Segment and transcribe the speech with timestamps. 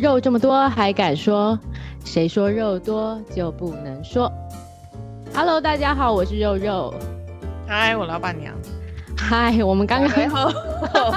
[0.00, 1.58] 肉这么多还敢说？
[2.06, 4.32] 谁说肉多就不能说
[5.34, 6.94] ？Hello，大家好，我是肉肉。
[7.66, 8.54] 嗨，我老板娘。
[9.14, 10.10] 嗨，我们刚刚，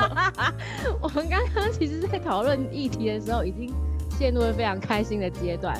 [0.99, 3.73] 我们刚刚其实在讨论议题的时候，已经
[4.19, 5.79] 陷入了非常开心的阶段。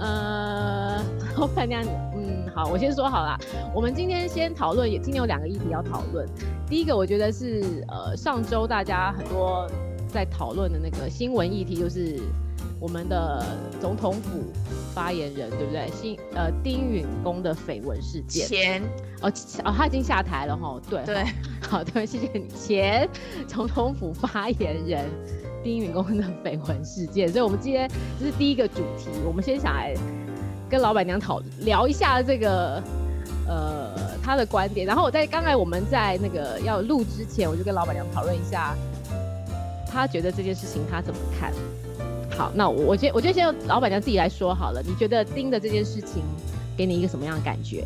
[0.00, 1.00] 呃，
[1.38, 1.80] 老板娘，
[2.16, 3.38] 嗯，好，我先说好了。
[3.72, 6.28] 我们今天先讨论，也今天有两个议题要讨论。
[6.68, 9.70] 第一个，我觉得是呃，上周大家很多。
[10.12, 12.20] 在讨论的那个新闻议题，就是
[12.78, 13.44] 我们的
[13.80, 14.52] 总统府
[14.94, 15.90] 发言人，对不对？
[15.90, 18.46] 新呃丁允恭的绯闻事件。
[18.46, 18.82] 前
[19.22, 19.32] 哦
[19.64, 20.80] 哦，他已经下台了哈。
[20.90, 21.24] 对对，
[21.66, 22.46] 好，的，谢谢你。
[22.48, 23.08] 前
[23.48, 25.08] 总统府发言人
[25.64, 27.90] 丁允恭的绯闻事件，所以我们今天
[28.20, 29.94] 这是第一个主题，我们先想来
[30.68, 32.82] 跟老板娘讨聊一下这个
[33.48, 33.90] 呃
[34.22, 34.86] 他的观点。
[34.86, 38.76] 然后我在刚才我们在那个要录之前，我就跟老板娘讨论一下。
[39.92, 41.52] 他觉得这件事情他怎么看？
[42.36, 44.82] 好，那我我先我就先由老板娘自己来说好了。
[44.82, 46.22] 你觉得盯的这件事情
[46.76, 47.84] 给你一个什么样的感觉？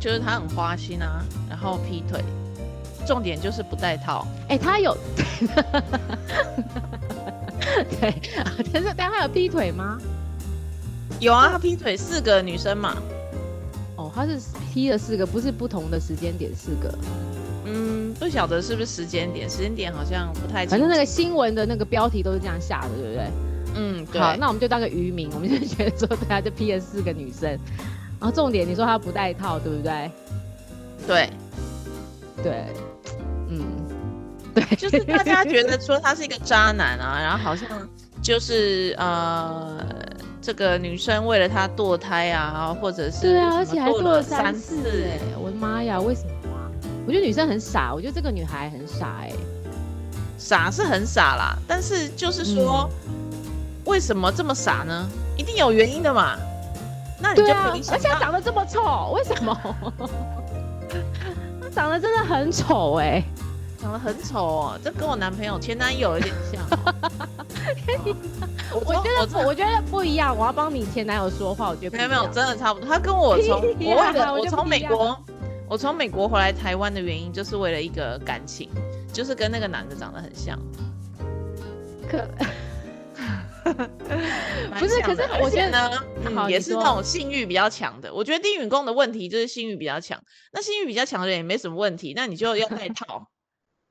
[0.00, 2.22] 就是他很花心啊，然后劈腿，
[3.06, 4.26] 重点就是不带套。
[4.48, 4.96] 哎、欸，他有，
[8.00, 8.14] 对，
[8.72, 9.98] 但是但他有劈腿吗？
[11.20, 12.96] 有啊，他劈腿四个女生嘛。
[13.96, 14.38] 哦，他是
[14.72, 16.96] 劈了四个，不是不同的时间点四个。
[17.70, 20.66] 嗯，不晓得是不是时间点，时间点好像不太。
[20.66, 23.30] 反正那个新闻的那个标题都是这样下的，对不对？
[23.76, 24.20] 嗯，对。
[24.20, 27.50] 好，那我们就当个渔民，我们就觉得说，他就劈了四个女生。
[28.20, 30.10] 然后重点，你说她不带套，对不对？
[31.06, 31.30] 对，
[32.42, 32.64] 对，
[33.48, 33.62] 嗯，
[34.52, 37.68] 对，就是大家觉得说他是一个渣男啊，然后好像
[38.20, 39.78] 就是呃，
[40.42, 46.30] 这个女生为了他堕胎啊，或者是对啊，而且还堕了三次，哎，我的妈呀，为什么？
[47.08, 49.34] 我觉得女生很傻，我觉得这个女孩很傻哎、欸，
[50.36, 53.14] 傻是很傻啦，但是就是说，嗯、
[53.86, 55.08] 为什么这么傻呢？
[55.34, 56.36] 一定有原因的嘛。
[57.18, 59.58] 那你就可以想、啊、而且长得这么丑，为什么？
[61.62, 63.24] 她长得真的很丑哎、欸，
[63.80, 66.60] 长得很丑哦，这跟我男朋友前男友有点像。
[68.84, 72.86] 我觉得我，我觉得不一样，我要帮你前男友说话，我觉得没有没有，真的差不多。
[72.86, 75.18] 他跟我从 我我从美国。
[75.70, 78.70] 我从美国回来台湾的原因，就是为了一个感情，
[79.12, 80.58] 就是跟那个男的长得很像。
[82.08, 82.26] 可
[84.78, 85.90] 不是，可是我觉得呢，
[86.24, 88.14] 嗯、也是那种性欲比较强的。
[88.14, 90.18] 我觉得丁允恭的问题就是性欲比较强。
[90.52, 93.28] 那性欲比较强的人也没什么问题，那你就要戴套。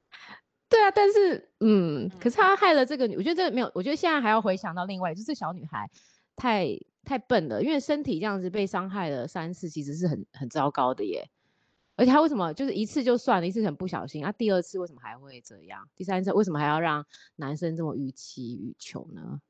[0.67, 3.71] 对啊，但是嗯，可是他害了这个女，我觉得这个没有。
[3.75, 5.87] 我觉得现在还要回想到另外，就是小女孩
[6.35, 6.69] 太
[7.05, 11.29] 太笨了，因为身体这样子被伤害了三次，其实是很很糟糕的耶。
[11.97, 14.31] 而且他为什么就是一次就算了，一次很不小心啊？
[14.31, 15.89] 第二次为什么还会这样？
[15.97, 19.41] 第三次为什么还要让男生这么予期予求呢？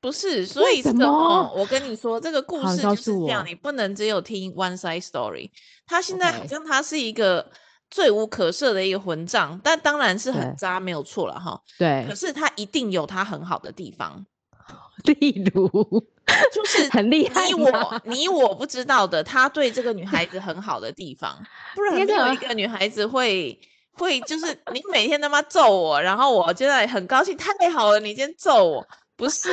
[0.00, 1.52] 不是，所以这个、哦？
[1.54, 5.50] 我跟你说，这个故事就是这样，你不能只有听 one side story。
[5.86, 7.52] 他现在好像他是一个
[7.88, 11.62] 罪无可赦的一个混账，但当然是很渣，没有错了哈。
[11.78, 14.26] 对，可是他一定有他很好的地方。
[15.04, 15.68] 例如，
[16.52, 17.46] 就是 很厉害。
[17.46, 21.36] 你我你我不知道的，他对这个女孩子很好的地方，
[21.74, 23.58] 不然没有一个女孩子会
[23.92, 28.86] 会就是你每天他妈揍我，然后我现在很高兴，太好了，你今天揍我，
[29.16, 29.50] 不是，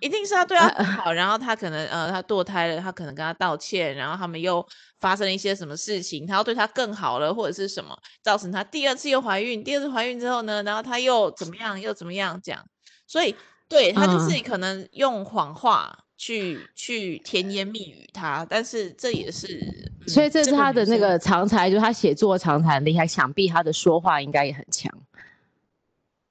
[0.00, 4.66] 一定是他对他很好，然后他可能呃他堕胎了，他可能跟他道歉，然后他们又
[4.98, 12.64] 发生了一些什么事情，他要对他更好了，或者是什么，造成他第二次又怀孕，第二次怀孕之后呢，然后他又怎么样又怎么样这样，
[13.06, 13.36] 所以。
[13.70, 19.46] 对，他就是可能用谎话去、嗯、去甜言蜜语他，但是这也是，
[20.00, 24.92] 嗯、所以这是他的那个常才，就是他写作常才很厉害，想必他的说话应该也很强。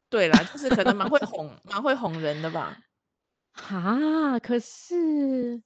[0.10, 2.78] 对啦，就是可能蛮会哄，蛮会哄人的吧。
[3.54, 5.62] 啊，可是，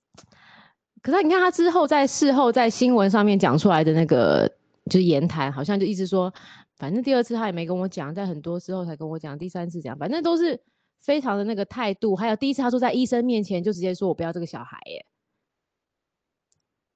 [1.02, 4.48] 可是你看他之后在事后在新闻上面讲出来的那个
[4.92, 6.32] 就是言谈，好像就一直说，
[6.78, 10.62] 反正第二次他也没跟我讲，在很多时候才跟我讲，第三次讲，反正都是。
[11.04, 15.06] 非常的那个态度，还有第一次他说在医生面前就直接说我不要这个小孩，耶，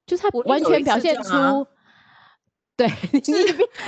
[0.05, 1.67] 就是他完全表现出，啊、
[2.77, 3.43] 对 你你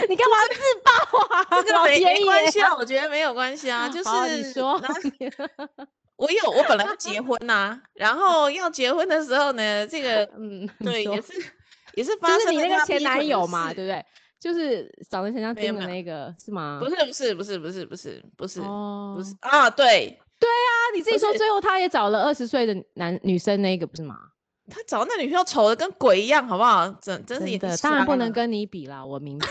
[0.10, 0.92] 你干嘛自爆
[1.36, 1.62] 啊？
[1.64, 4.82] 这个没没关系啊，我觉得没有关系啊， 就是你说，
[6.18, 11.34] 我有我本来要结婚呐、啊，然后要结婚的时候呢，这个嗯对也是
[11.94, 14.06] 也是发生就是你那个前男友嘛，对不对？
[14.40, 16.80] 就是长得很像丁的那个是吗？
[16.82, 24.18] 不是不是不是不是不是不是哦不是啊对对啊，你自己说最后他也找了二十岁的男女生那个不是吗？
[24.72, 26.88] 他找那女朋友丑的跟鬼一样，好不好？
[27.02, 29.48] 真真是也的，当然不能跟你比啦，我明白。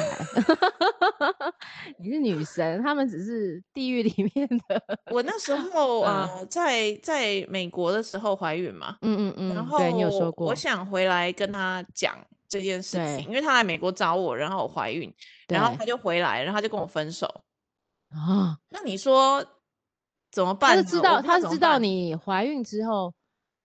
[1.99, 4.83] 你是女神，他们只是地狱里面的。
[5.11, 12.15] 我那时候呃， 在在美国的时候怀孕嘛，嗯嗯嗯，然后对你有说过，我想回来跟他讲
[12.49, 15.13] 这件事情，因为他来美国找我，然后我怀孕，
[15.49, 17.27] 然后他就回来，然后他就跟我分手。
[18.11, 19.45] 啊，那你说
[20.33, 20.77] 怎么办？
[20.77, 23.13] 他是知道，他是知道你怀孕之后。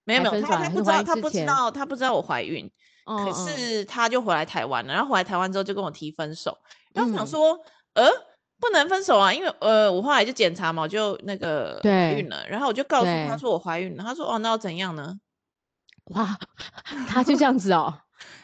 [0.05, 2.69] 没有没有，他他不知道，他不知道，他不知道我怀孕，
[3.05, 4.93] 可是他就回来台湾了。
[4.93, 6.57] 然后回来台湾之后就跟我提分手。
[6.93, 7.57] 然后我想说，
[7.93, 8.05] 呃，
[8.59, 12.45] 不能分手啊，因为呃，我后来就检查嘛，我就那个怀孕了。
[12.49, 14.03] 然后我就告诉他说我怀孕了。
[14.03, 15.17] 他说哦，那要怎样呢？
[16.07, 16.37] 哇，
[17.07, 17.97] 他就这样子哦。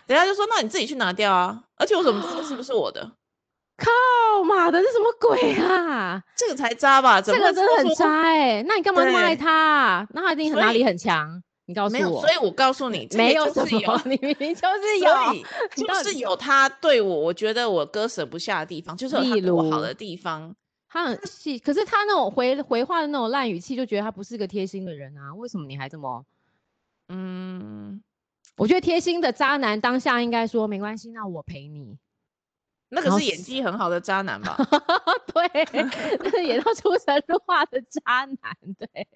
[0.10, 1.64] 等下就说，那你自己去拿掉啊。
[1.76, 3.12] 而且我怎么知道是不是我的？
[3.78, 6.20] 靠妈的，这什么鬼啊？
[6.36, 7.22] 这个才渣吧？
[7.22, 8.64] 这个真的很渣哎。
[8.64, 10.08] 那你干嘛那么爱他？
[10.10, 11.44] 那他一定哪里很强？
[11.66, 20.56] 你告诉我，没有，所以我告诉你，没有什么，你明明就是有，就是有他对我，我觉得我割舍不下的地方，就是有他对我好的地方。
[20.90, 25.36] 他很细，可是他那种回回话的那种烂语气，就觉得他不是个贴心的人啊。
[25.36, 26.26] 为什么你还这么？
[27.10, 28.02] 嗯，
[28.60, 31.98] 我觉得贴心的渣男当下应该说没关系，那我陪你。
[32.92, 34.58] 那个是演技很好的渣男吧？
[35.32, 35.64] 对，
[36.20, 38.58] 那是演到出神入化的渣男。
[38.78, 39.08] 对，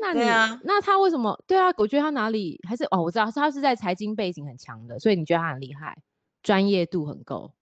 [0.00, 1.38] 那你、啊、那他为什么？
[1.46, 5.98] 对啊，我觉得他哪里还是哦，我知道他是在财经背景很强的，所以你觉得他很厉害，
[6.42, 7.52] 专业度很够。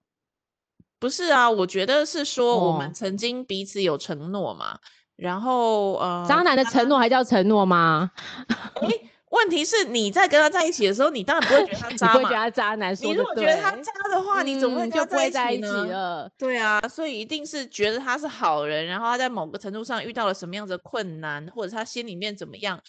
[0.97, 4.79] 不是啊，我觉得是说我们曾经彼此有承诺嘛，哦、
[5.17, 8.11] 然后呃，渣男的承诺还叫承诺吗？
[8.81, 12.13] 欸问题是你在跟他在一起的时候，你当然不会觉得他 渣嘛。
[12.13, 13.15] 不会觉得他渣男说的对。
[13.15, 15.69] 你如果觉得他渣的话，你怎么会跟他在一起呢？
[15.69, 16.31] 嗯，就不会在一起了。
[16.37, 22.79] 对啊，所以一定是觉得他是好人，然后他在某个程度上遇到了什么样的困难，或者他心里面怎么样，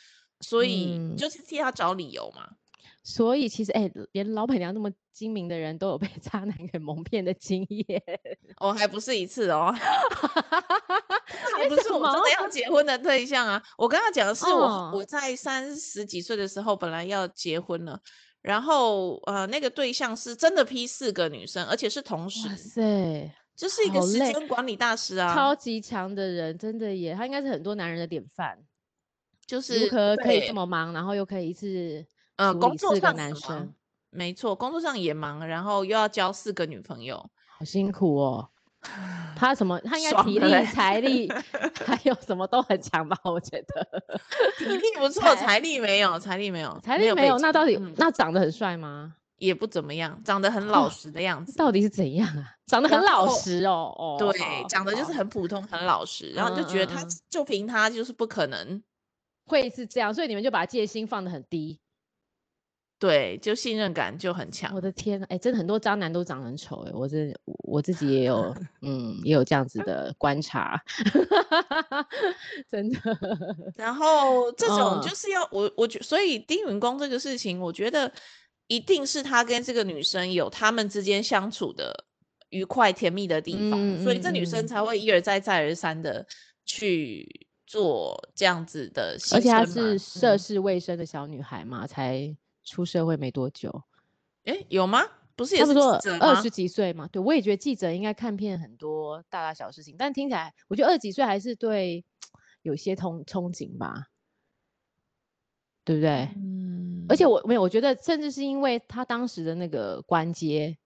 [0.40, 2.42] 所以就是替他找理由嘛。
[2.50, 2.56] 嗯
[3.02, 8.02] 所以其实，哎、欸，连老板娘那么精明的人都有被 渣男给蒙骗的经验，
[8.58, 9.74] 哦，还不是一次哦，
[11.56, 13.62] 还不是我真的要结婚的对象啊。
[13.76, 18.00] 我跟他讲的是我，我、哦、我在三十几岁的时候本来要结婚了，
[18.42, 28.58] 然后呃，那个对象是真的批四个女生，而且是同时，哇塞，就是一个时间管理大师啊，超级强的人，真的耶，他应该是很多男人的典范，
[29.46, 32.06] 就是如何可以这么忙，然后又可以一次。
[32.36, 33.74] 嗯，工作上男生，
[34.08, 38.49] 没错，工作上也忙，然后又要交四个女朋友，好辛苦哦。
[39.36, 39.78] 他什么？
[39.80, 41.30] 他应该体力、财力，
[41.86, 43.16] 还有什么都很强吧？
[43.24, 43.86] 我觉得
[44.58, 47.38] 体力不错， 财力没有，财力没有，财力没有。
[47.38, 49.14] 那到底那长得很帅吗？
[49.36, 51.56] 也不怎么样，长得很老实的样子。
[51.56, 52.44] 到底是怎样啊？
[52.66, 53.94] 长得很老实哦。
[53.96, 54.38] 哦，对，
[54.68, 56.30] 长得就是很普通，很老实。
[56.32, 58.82] 然后就觉得他，就凭他就是不可能
[59.46, 61.80] 会是这样，所以你们就把戒心放得很低。
[63.00, 64.74] 对，就信任感就很强。
[64.74, 70.78] 我的天，哎，真的很多渣男都长得很丑，哎，我这我自己也有， 嗯，也有这样子的观察，
[72.70, 73.00] 真的。
[73.74, 78.12] 然后这种就是要、嗯、我，我觉，所以丁允恭这个事情，我觉得
[78.66, 82.04] 一定是他跟这个女生有他们之间相处的
[82.50, 86.26] 愉快甜蜜的地方，嗯、所以这女生才会一而再再而三的
[86.66, 89.16] 去做这样子的。
[89.32, 92.36] 而且她是涉世未深的小女孩嘛，嗯、才。
[92.70, 93.82] 出社会没多久，
[94.44, 95.02] 哎，有吗？
[95.34, 97.08] 不是也是记者二十几岁嘛？
[97.08, 102.04] 对，我也觉得记者应该看遍很多大大小事情，但听起来，我觉得二十几岁还是对
[102.62, 104.06] 有些憧憧憬吧，
[105.84, 106.28] 对不对？
[106.36, 107.06] 嗯。
[107.08, 110.78] 而且我没有，我觉得甚至是因为他当时的那个官阶，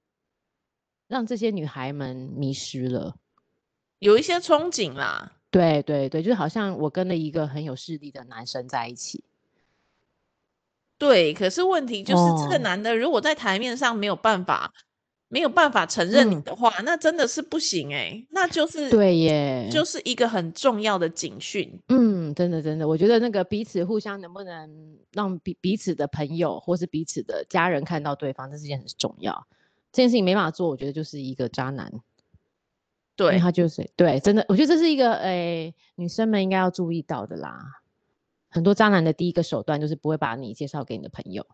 [1.06, 3.16] 让这些女孩们迷失了，
[3.98, 5.32] 有一些憧憬啦。
[5.50, 9.24] 对对对，就是好像我跟了一个很有势力的男生在一起。
[10.98, 14.70] 对，可是问题就是这个男的如果在台面上没有办法，哦、
[15.28, 21.80] 没有办法承认你的话，嗯、那真的是不行哎、欸，那就是对耶，就是一个很重要的警讯。
[21.88, 29.46] 嗯，真的真的，我觉得那个彼此互相能不能让彼彼此的朋友或是彼此的家人看到对方，这是件很重要。
[29.90, 31.92] 这件事情没办法做，我觉得就是一个渣男。
[33.16, 37.60] 对，他就是对，真的，我觉得这是一个诶，女生们应该要注意到的啦。
[38.54, 41.44] 很多渣男的第一个手段就是不会把你介绍给你的朋友，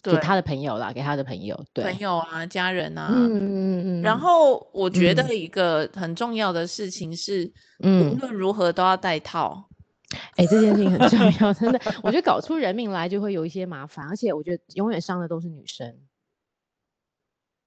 [0.00, 4.02] 对给他的朋友啦，给他的朋友，对，朋友啊，家人啊，嗯嗯嗯。
[4.02, 9.68] 然后我觉得一个很重要的事情是，嗯，无论如何都要戴套。
[10.36, 15.98] 哎、这件事情很重要，真的，我觉得搞出人命来就会有一些麻烦，而且我觉得永远伤的都是女生。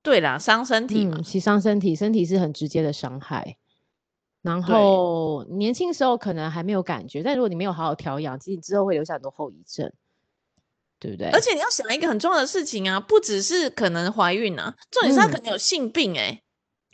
[0.02, 3.58] 对啦，伤身体嘛，其实伤身体，身体是很直接的伤害。
[4.48, 9.92] 然后年轻时候可能还没有感觉，但如果你没有好好调养，其实你之后会留下很多后遗症。
[11.00, 11.30] 对不对？
[11.30, 16.44] 而且你要想一个很重要的事情啊，不只是可能怀孕啊，重点是他可能有性病哎、欸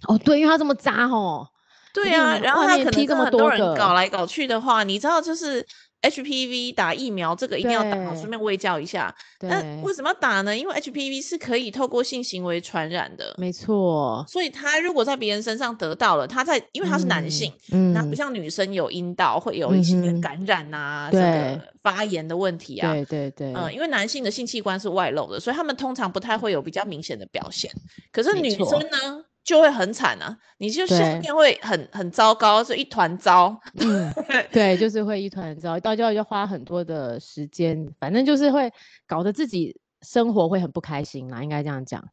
[0.10, 0.13] 嗯。
[0.13, 1.48] 哦，对，因为他这么渣哦。
[1.93, 5.65] 对啊，然后他可能跟很多人搞来搞去的话，你知道就是。
[6.03, 9.13] HPV 打疫苗这个一定要打，顺便卫教一下。
[9.39, 10.55] 那为什么要打呢？
[10.55, 14.25] 因为 HPV 是可以透过性行为传染的，没错。
[14.27, 27.72] 所以他如果在别人身上得到了，他在因为他是男性，嗯，那不像女生有阴道会有一些感染啊，这个发炎的问题啊，对对对，嗯，因为男性的性器官是外露的，所以他们通常不太会有比较明显的表现。
[28.12, 29.24] 可是女生呢？
[29.43, 30.38] 就会很惨啊！
[30.57, 33.59] 你就下面会很很糟糕，是一团糟。
[33.75, 34.13] 嗯，
[34.51, 38.71] 对，就是会一团糟，到就花很多的时间，反正就是会
[39.05, 42.07] 搞得自己生活会很不开心啦，应该这样讲。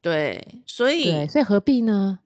[0.00, 2.20] 对，所以对，所以何必呢？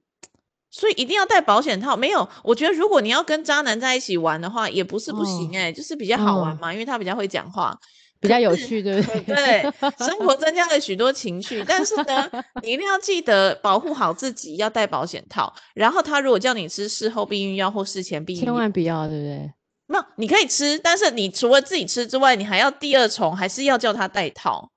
[0.70, 1.96] 所以一定要带保险套。
[1.96, 7.78] 没有，我觉得如果你要跟渣男在一起玩的话，也不是不行哎、欸，哦、就是比较好玩嘛，嗯、因为他比较会讲话。
[8.20, 9.35] 比较有趣，对不对？
[9.35, 12.30] 对，生活增加了许多情趣，但是呢，
[12.62, 15.52] 你一定要记得保护好自己，要戴保险套。
[15.75, 19.52] 然后他如果叫你吃事后避孕药或事前避孕药，千万不要，对不对？
[19.88, 24.70] 没有，你可以吃，但是你除了自己吃之外，你还要第二重，还是要叫他戴套。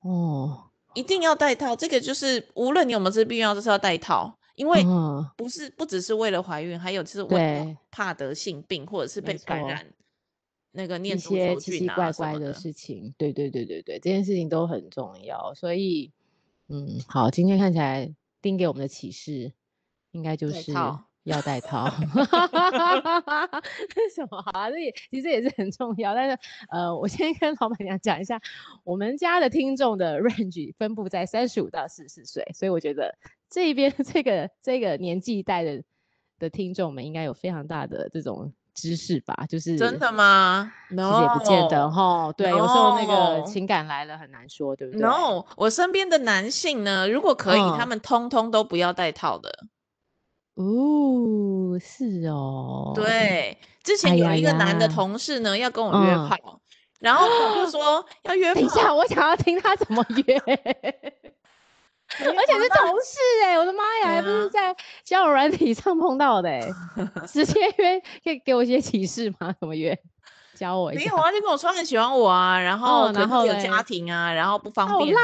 [0.00, 1.76] 哦，一定要戴套。
[1.76, 4.82] 这个就是无论你有没有吃避孕药，都是要戴套，因为
[5.36, 9.84] 不是不只是为了怀孕，还有就是为了怕得性病或者是被感染。
[10.76, 15.54] 那个念、啊、一些奇奇怪怪的事情，对对对对对，这件事情都很重要。
[15.54, 16.12] 所以，
[16.68, 19.52] 嗯，好，今天看起来丁给我们的启示，
[20.12, 20.72] 应该就是
[21.24, 21.88] 要戴套。
[24.14, 24.42] 什么？
[24.42, 26.14] 好啊，这也其实也是很重要。
[26.14, 28.40] 但是，呃，我先跟老板娘讲一下，
[28.84, 33.16] 我们家的听众的 range 分布在三十五到四十岁，所以我觉得
[33.48, 35.82] 这边 这个这个年纪带的
[36.38, 38.52] 的听众们应该有非常大的这种。
[38.76, 42.30] 知识吧，就是真的吗？No，其实也不见得哈。
[42.36, 49.50] 对，有时候那个情感来了很难说，对不对？No，我身边的男性呢，如果可以，他们通通都不要戴套的。
[50.54, 52.92] 哦，是哦。
[52.94, 56.60] 对，之前有一个男的同事呢，要跟我约炮，
[57.00, 58.60] 然后我就说要约炮。
[58.60, 60.38] 等一下，我想要听他怎么约。
[62.18, 66.72] 而且是同事哎、欸，我的妈呀，还不是在交友软体上碰到的哎、欸，
[67.26, 69.54] 直接约，可以给我一些启示吗？
[69.60, 69.98] 怎么约？
[70.54, 71.00] 教我一下。
[71.00, 75.14] 没有啊，就跟我说很喜欢我啊，然后然后有家庭啊，然后不方便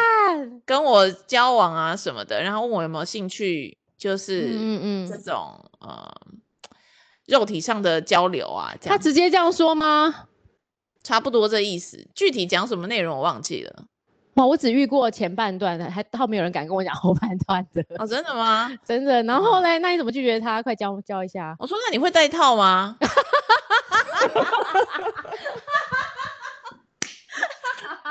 [0.66, 6.12] 跟我交往啊什么的，然后问我有没有兴趣，就是嗯嗯这种呃
[7.26, 8.74] 肉体上的交流啊。
[8.82, 10.26] 他直接这样说吗？
[11.02, 13.84] 差不多这意思，具体讲什么内容我忘记了。
[14.34, 17.84] 哇，我只遇过前半段的，还倒没有人敢跟我讲后半段的。
[17.98, 18.70] 哦，真的吗？
[18.84, 19.22] 真的。
[19.24, 20.62] 然后嘞，嗯、那你怎么拒绝他？
[20.62, 21.54] 快教教一下。
[21.58, 22.96] 我说，那你会戴套吗？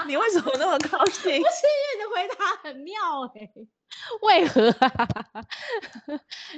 [0.07, 1.41] 你为什么那么高兴？
[1.41, 2.93] 不是，因为你的回答很妙
[3.35, 3.67] 哎、欸。
[4.21, 5.07] 为何、啊？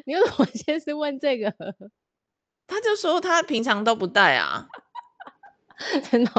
[0.06, 1.54] 你为什么先是问这个？
[2.68, 4.68] 他就说他平常都不戴啊。
[6.10, 6.32] 真的。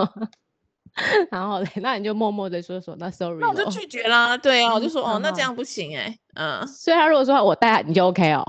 [1.30, 4.36] 然后嘞，那你就默默的说说，那 sorry，那我就拒绝啦。
[4.36, 6.66] 对啊，我就说哦，那这样不行哎，嗯。
[6.66, 8.44] 所以他如果说我带你就 OK 哦。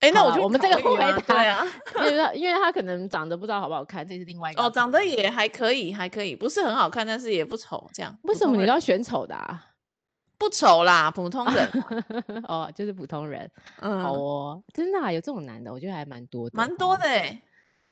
[0.00, 1.64] 哎，那我就我们这个不回答对啊，
[1.96, 4.62] 因为因为他可能长得不知道好不好看，这是另外一个。
[4.62, 8.14] 哦，长得也还可以，还可以，不是很好看，但是也不丑，这样。
[8.24, 9.64] 为什么你要选丑的啊？
[10.36, 11.84] 不丑啦，普通人。
[12.48, 13.50] 哦，就是普通人。
[13.80, 17.40] 嗯，好哦，真的有这种男的，我觉得还蛮多的，蛮多的哎。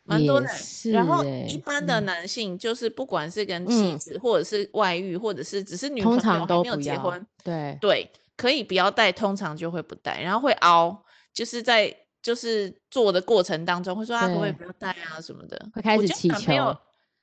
[0.05, 0.49] 蛮多的，
[0.93, 7.79] 然后一般的男性就是不管是跟妻子，或者是外遇，或者是只是女朋友都没有结婚，对。
[7.81, 15.81] 对，可以不要带，通常就会不带，然后会凹，就是在就是做的过程当中会说啊，可不可以不要戴啊什么的，会。
[15.81, 16.77] 开始祈求。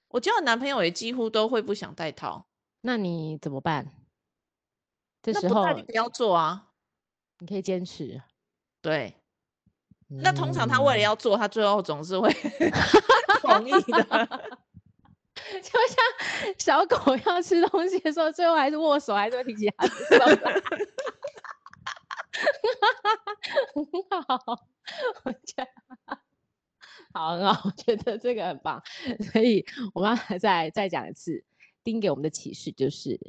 [0.07, 2.47] 我交的男朋友也几乎都会不想戴套，
[2.81, 3.91] 那你怎么办？
[5.21, 6.69] 这时候不要做啊，
[7.39, 8.21] 你可以坚持，
[8.81, 9.15] 对。
[10.09, 12.29] 那通常他为了要做，他最后总是会
[13.41, 13.79] 同意的。
[15.63, 15.95] 就像
[16.57, 20.25] 小狗要吃东西的时候，最后还是握手，还是会提起他的手。
[23.73, 23.85] 很
[24.27, 24.37] 好，
[25.23, 25.65] 我觉得
[27.13, 28.83] 好，很好，我觉得这个很棒。
[29.31, 31.43] 所以我们要再再讲一次，
[31.83, 33.19] 丁给我们的启示就是：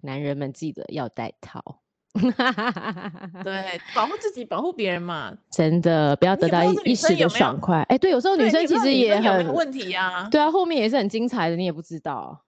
[0.00, 1.82] 男人们记得要戴套。
[3.44, 7.82] 对，保护自己，保护别人嘛，真的不要得到一一时的爽快。
[7.88, 10.28] 哎，对，有时候女生其实也很问题呀。
[10.30, 12.42] 对啊，后面也是很精彩的，你也不知道。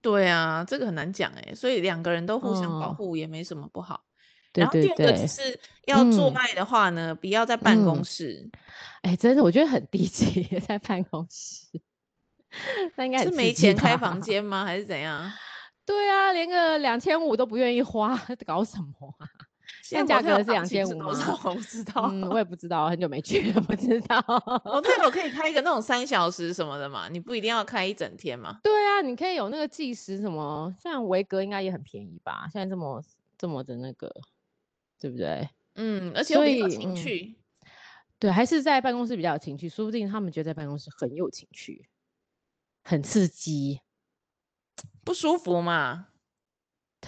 [0.00, 4.00] 对啊，这个很难讲哎，所以两个人都互相保护也没什么不好。
[4.54, 8.50] 然后第二个就是要做爱的话呢，不要在办公室。
[9.02, 11.66] 哎，真的，我觉得很低级， 在办公室。
[12.96, 14.64] 那应该是没钱开房间吗？
[14.66, 15.32] 还是怎样？
[15.92, 19.28] 对啊，连个两千五都不愿意花， 搞什么啊？
[19.82, 21.38] 现在价格是两千五吗？
[21.44, 24.16] 我不知道，嗯，我也不知道，很久没去了， 不知道。
[24.64, 28.58] 我朋友可以 开一个那种三小时什么的嘛，你不一定要开一整天嘛。
[28.62, 32.48] 对啊，你可以有那个计时什么，像维格应该也很便宜吧？
[32.50, 33.02] 现在这么
[33.36, 34.10] 这么的那个，
[34.98, 35.46] 对不对？
[35.74, 37.68] 嗯，而且我比较有情趣、嗯。
[38.18, 41.86] 对，还是在办公室比较有情趣，说不定他们觉得在办公室很有情趣，
[42.82, 43.80] 很刺激，
[45.04, 46.06] 不舒服嘛？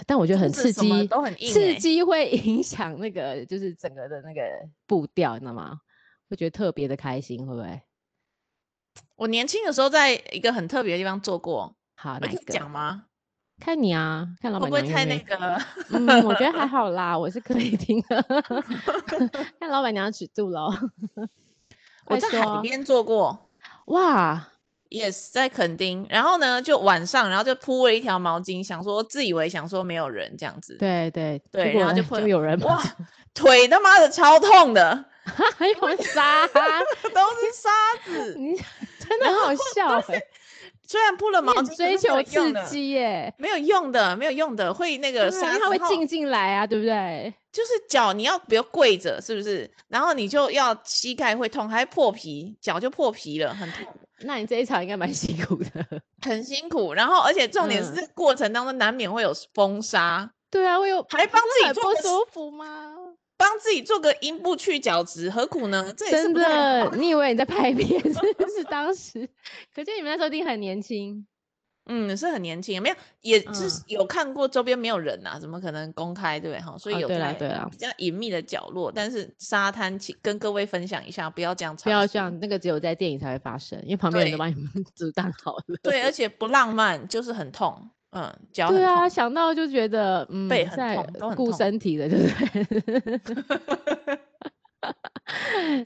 [0.06, 4.40] 但我觉得很刺激，都很硬、欸，刺激会影响那个就是整个的那个
[4.86, 5.80] 步调，你知道吗？
[6.28, 7.80] 会觉得特别的开心，会不会？
[9.14, 13.04] 我年轻的时候在一个很特别的地方做过，好，哪个讲吗？
[13.60, 15.36] 看你啊，看老板娘会不会太那个？
[15.90, 18.20] 嗯，我觉得还 好啦，我是可以听的。
[19.60, 20.72] 看老板娘尺度喽。
[22.06, 23.48] 我在海边做过，
[23.86, 24.48] 哇。
[24.90, 30.76] Yes，在垦丁，然后呢，就晚上，然后就铺了一条毛巾，想说自以为想说没有人这样子。
[30.78, 32.80] 对对对，然后就铺就有人哇，
[33.34, 35.04] 腿他妈的超痛的，
[35.56, 37.70] 还有沙， 都是沙
[38.04, 38.54] 子，你
[39.00, 40.26] 真的好笑哎、欸。
[40.86, 47.32] 虽然铺了毛巾，追求刺激耶，没有用的，没有用的，会那个沙，它会进进来啊，对不对？
[47.50, 49.68] 就是脚你要不要跪着，是不是？
[49.88, 53.86] 然后你就要膝盖会痛，还破皮，脚就破皮了，很痛。
[54.24, 55.70] 那你这一场应该蛮辛苦的，
[56.22, 56.92] 很辛苦。
[56.94, 62.94] 然后而且重点是过程当中难免会有风沙，嗯、对啊，会有还帮自己做不舒服吗？
[63.36, 65.92] 帮自己做个阴部去角质，何苦呢？
[65.96, 68.00] 这也是真的，你以为你在拍片？
[68.00, 69.28] 是不是当时？
[69.74, 71.26] 可见你们那时候一定很年轻。
[71.86, 76.62] 嗯，是很年轻，没有，也是有看过周边没有人呐、啊，怎么可能公开对不对？
[76.62, 77.34] 哈，所以有在
[77.70, 78.90] 比较隐秘的角落。
[78.90, 85.64] 但是沙滩，请跟各位分享一下，不要这样，不要这样，那个只有在电影才会发生，因为旁边人都帮你们阻挡好了。
[85.82, 87.90] 对，而且不浪漫，就是很痛。
[88.12, 91.46] 嗯，脚对啊，想到就觉得嗯，背很痛，都很痛。
[91.46, 92.26] 顾身体的，对不
[92.80, 94.20] 对？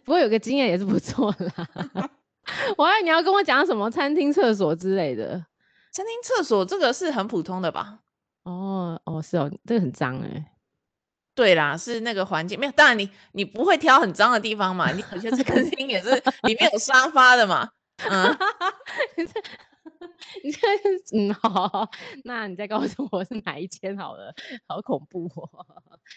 [0.04, 2.10] 不过有个经验也是不错啦。
[2.76, 5.44] 我爱你要跟我讲什么餐厅厕所之类的。
[5.92, 8.00] 餐厅厕所这个是很普通的吧？
[8.44, 10.44] 哦哦，是哦，这个很脏哎、欸。
[11.34, 12.72] 对啦，是那个环境没有。
[12.72, 14.90] 当然你你不会挑很脏的地方嘛？
[14.92, 16.10] 你有些 餐厅也是
[16.42, 17.70] 里面有沙发的嘛。
[18.08, 18.36] 嗯。
[20.42, 20.60] 你这
[21.16, 21.88] 嗯好，
[22.24, 24.34] 那你再告诉我是哪一间好了，
[24.66, 25.66] 好恐怖哦。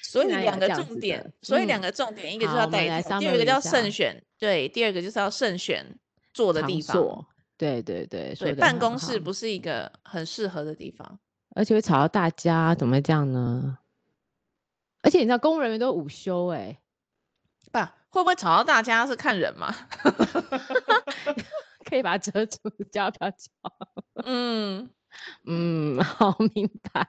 [0.03, 5.97] 所以两个重点，所以两个重点，嗯、一个就是要带，第二个叫慎选，对，第二个就是要慎选
[6.33, 7.25] 坐的地方。
[7.61, 11.19] 对对对，所以办公室不是一个很适合的地方，
[11.55, 13.77] 而且会吵到大家，怎么会这样呢？
[15.03, 16.79] 而且你知道，公务人员都午休哎、欸，
[18.09, 19.71] 不会不会吵到大家是看人嘛？
[21.85, 22.57] 可以把它遮住，
[22.91, 23.47] 叫不要叫。
[24.25, 24.89] 嗯
[25.45, 27.07] 嗯，好明白。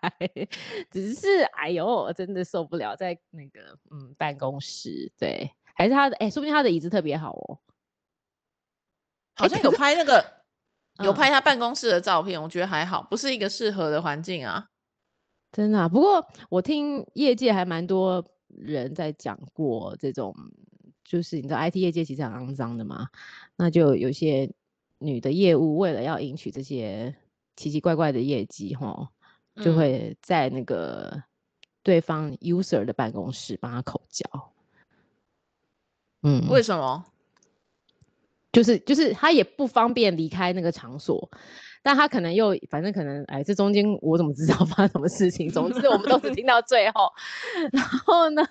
[0.91, 7.59] 只是哎呦，真的受不了，在那个嗯办公室，对，还是他的哎，说不定他的椅子特别好哦。
[9.35, 10.41] 好像有拍那个，
[10.98, 14.66] 有拍他办公室的照片，我觉得还好，不是一个适合的环境啊。
[15.52, 20.35] 真的啊，不过我听业界还蛮多人在讲过这种，
[21.05, 23.09] 就是你知道 IT 业界其实很肮脏的嘛，
[23.57, 24.50] 那就有些。
[25.05, 27.12] 女的业务为了要赢取这些
[27.57, 29.11] 奇奇怪怪的业绩，哈，
[29.57, 31.24] 就会在那个
[31.83, 34.24] 对方 user 的办公室帮他口交。
[36.22, 37.05] 嗯，为什么？
[38.53, 41.31] 就是就是他也不方便离开那个场所，
[41.83, 45.49] 但他可能又反正可能哎，这中间我怎么知道发生什么事情？
[45.51, 47.11] 总之我们都是听到最后。
[47.73, 48.43] 然后呢，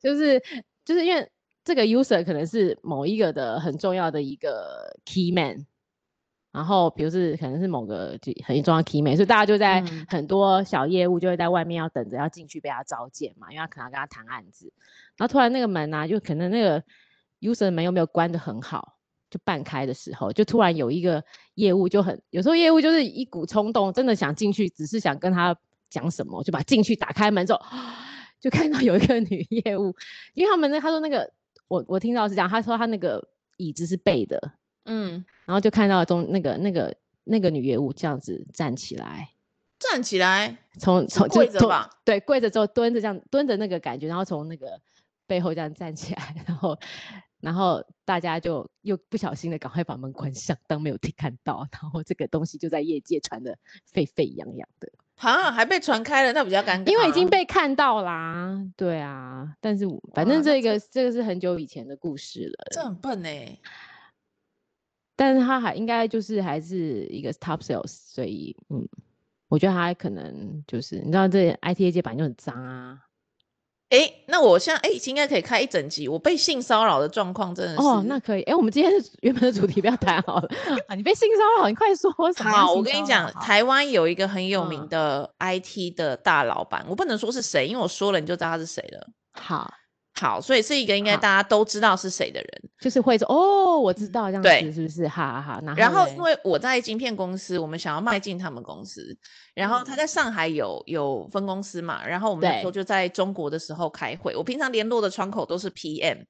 [0.00, 0.40] 就是
[0.84, 1.28] 就是因为。
[1.66, 5.66] 这个 user 可能是某一个的很重要的一个 key man，
[6.52, 14.72] 然后比如是可能是某个就很重要 key man，所以大家就在很多小业务就会在外面要等着要进去被他召见嘛，因为他可能要跟他谈案子，
[15.16, 16.80] 然后突然那个门啊，就可能那个
[17.40, 18.95] user 的门又没有关得很好，
[19.30, 25.56] 就半开的时候，就突然有一个业务就很，有时候业务就是一股冲动，真的想进去，只是想跟他
[25.90, 27.60] 讲什么，就把进去打开门之后，
[28.40, 29.94] 就看到有一个女业务，
[30.34, 31.32] 因为他们那他说那个。
[31.68, 33.20] 我我听到是这样，他说他那个
[33.56, 34.52] 椅子是背的，
[34.84, 39.30] 嗯，然后就看到中那个那个那个女业务这样子站起来，
[39.80, 44.80] 站起来，从从跪着吧，对，跪着之后蹲着这样蹲着那个感觉，然后从那个
[45.26, 46.78] 背后这样站起来，然后
[47.40, 54.90] 然后大家就又不小心的赶快把门关上，当没有看到，然后这个东西就在业界传的沸沸扬扬的。
[55.16, 58.62] 啊，还被传开了，那比较尴尬，因为已经被看到啦。
[58.76, 62.66] 对啊，但是反正这个这个是很久以前的故事了。
[62.70, 63.60] 这很笨哎、欸，
[65.16, 68.86] 但是他还应该就是还是一个 top sales，所以嗯，
[69.48, 73.05] 我我觉得他可能就是你知道这 IT 业界本来就很脏啊。
[73.90, 76.08] 哎，那我现在哎，应该可以开一整集。
[76.08, 78.42] 我被性骚扰的状况真的是哦，那可以。
[78.42, 80.48] 哎，我们今天原本的主题不要谈好了
[80.88, 80.94] 啊。
[80.94, 82.50] 你被性骚扰，你快说什么？
[82.50, 89.06] 好，我跟你讲，台湾有一个很有名的 IT 的大老板，嗯、我不能说是谁，因为我说了你就知道他是谁了。
[89.32, 89.72] 好。
[90.18, 95.06] 好，所以是一个应该大家都知道是谁的人，就是会说哦，我知道这样子，是不是？
[95.06, 99.14] 好好，然后因为我在晶片公司，我们想要迈进他们公司，
[99.54, 106.24] 然后他在上海有有分公司嘛，然后我们那时候就在中国的时候开会，我平常联络的窗口都是 PM，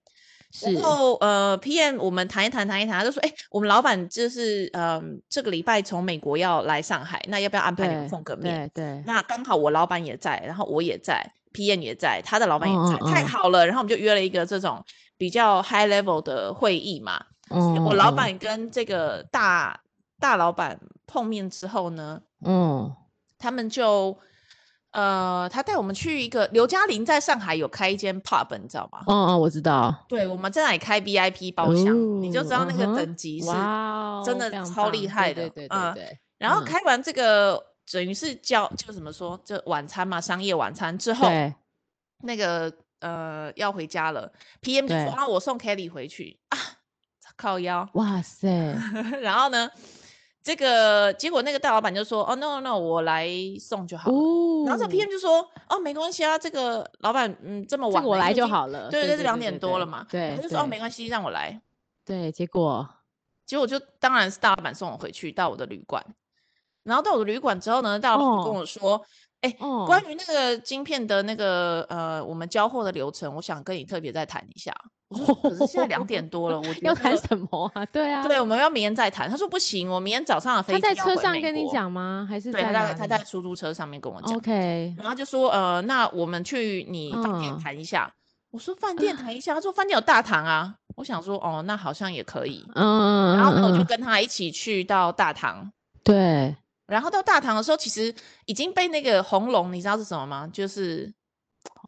[0.60, 8.68] 然后呃 PM 我们谈一谈谈一谈，他就说哎，我们老板就是嗯、呃、这个礼拜从美国要来上海，那要不要安排你们碰个面？
[8.74, 11.24] 对，对，那刚好我老板也在，然后我也在。
[11.56, 13.66] PM 也在，他的老板也在，嗯、太好了。
[13.66, 14.84] 然后我们就约了一个这种
[15.16, 17.24] 比较 high level 的会议嘛。
[17.48, 19.80] 嗯，我老板跟这个大
[20.20, 22.94] 大老板碰面之后呢，嗯，
[23.38, 24.18] 他们就
[24.90, 29.02] 呃，他带我们去一个刘嘉玲在上海有开一间 pub，你知道吗？
[29.06, 29.94] 嗯嗯，我知道。
[30.08, 33.48] 对，我们在那里开 VIP 包厢，嗯、你就知道那个等级是
[34.24, 35.48] 真的超厉害的。
[35.50, 36.18] 对对对。
[36.38, 37.62] 然后开完这个。
[37.92, 41.28] 等于是叫就怎么说，就晚餐嘛，商业晚餐之后，
[42.22, 46.58] 那个呃要回家了，PM 就说啊，我送 Kelly 回去啊，
[47.36, 48.48] 靠腰，哇塞，
[49.22, 49.70] 然后呢，
[50.42, 53.28] 这个结果那个大老板就说，哦 no no no，我来
[53.60, 61.60] 送就好了，哦、然后这 PM 就说，哦没关系啊，这个老板嗯这么晚我来就好了，对对，是两点多了嘛，对，他就说哦没关系，让我来，
[62.04, 62.88] 对，结果
[63.44, 66.04] 结果就当然是大老板送我回去到我的旅馆。
[66.86, 69.02] 然后到我的旅馆之后呢，大老板跟我说
[69.42, 74.72] ：“哎、哦，欸，关于那个晶片的那个呃，我们交货的流程，我想跟你特别再谈一下。”
[75.08, 77.86] 我说：“可是现在两点多了，我要谈什么啊？
[77.86, 82.26] 对啊，对，我们要明天再谈。”他说：“不行，我明天早上的飞机。”他在车上跟你讲吗？
[82.28, 84.36] 还是在对，他在他在出租车上面跟我讲。
[84.36, 88.12] OK，然后就说：“呃，那我们去你饭店谈一下。
[88.12, 88.14] 嗯”
[88.52, 95.70] 我说：“饭店谈一下。”他说：“饭店有大堂啊。”我想说：“哦，那好像也可以。”嗯，然后呢，我就跟他一起去到大堂。
[96.02, 96.56] 对。
[96.86, 100.48] 然后到大堂的时候，其实已经被那个红龙，你知道是什么吗？
[100.52, 101.12] 就是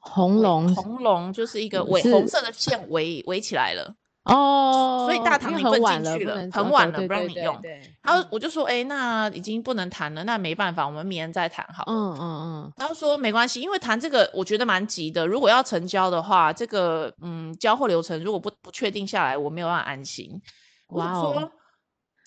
[0.01, 5.07] 红龙，红龙就是一个围红色的线围围起来了哦。
[5.07, 7.61] 所以大堂你不能进去了，很晚了，不让你用。
[8.03, 11.85] 然后我就说，哎，那已经不能谈了，那没办法，我们明天再谈好。
[11.87, 12.73] 嗯嗯嗯。
[12.77, 15.27] 他说没关系，因为谈这个我觉得蛮急的。
[15.27, 20.43] 如果要成交的话，这个嗯交货流程如果不不确定下来，我没有办法安心。
[20.89, 21.51] 哇哦。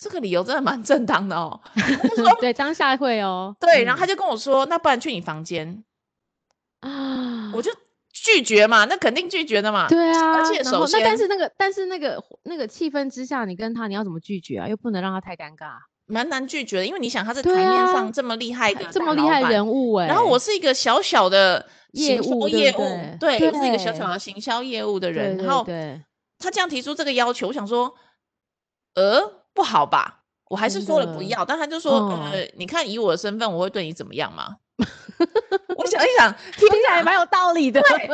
[0.02, 1.60] 这个理由真的蛮正当的哦。
[2.40, 3.54] 对，当下会哦。
[3.60, 5.84] 对，然后他就跟我说：“那不然去你房间
[6.80, 7.70] 啊？”我就
[8.12, 9.86] 拒绝嘛，那肯定拒绝的嘛。
[9.86, 14.66] 对啊，而且首先，那但是那个但是那个那个气氛之下，你跟他你要怎么拒绝啊？
[14.66, 15.74] 又不能让他太尴尬，
[16.06, 16.86] 蛮难拒绝的。
[16.86, 25.36] 因为你想他在台面上这么厉害的这么厉害人物哎，然后我是一个小小的业务业务，对，我是一个小小的行销业务的人。
[25.36, 25.64] 然后
[26.38, 27.94] 他这样提出这个要求，我想说，
[28.96, 29.41] 呃。
[29.54, 30.20] 不好吧？
[30.48, 34.56] 我还是说了不要，但他就说，哦、呃，你看以我的身份，我会对你怎么样吗？
[35.76, 37.80] 我想一想，听起来蛮有道理的。
[37.82, 38.10] 对，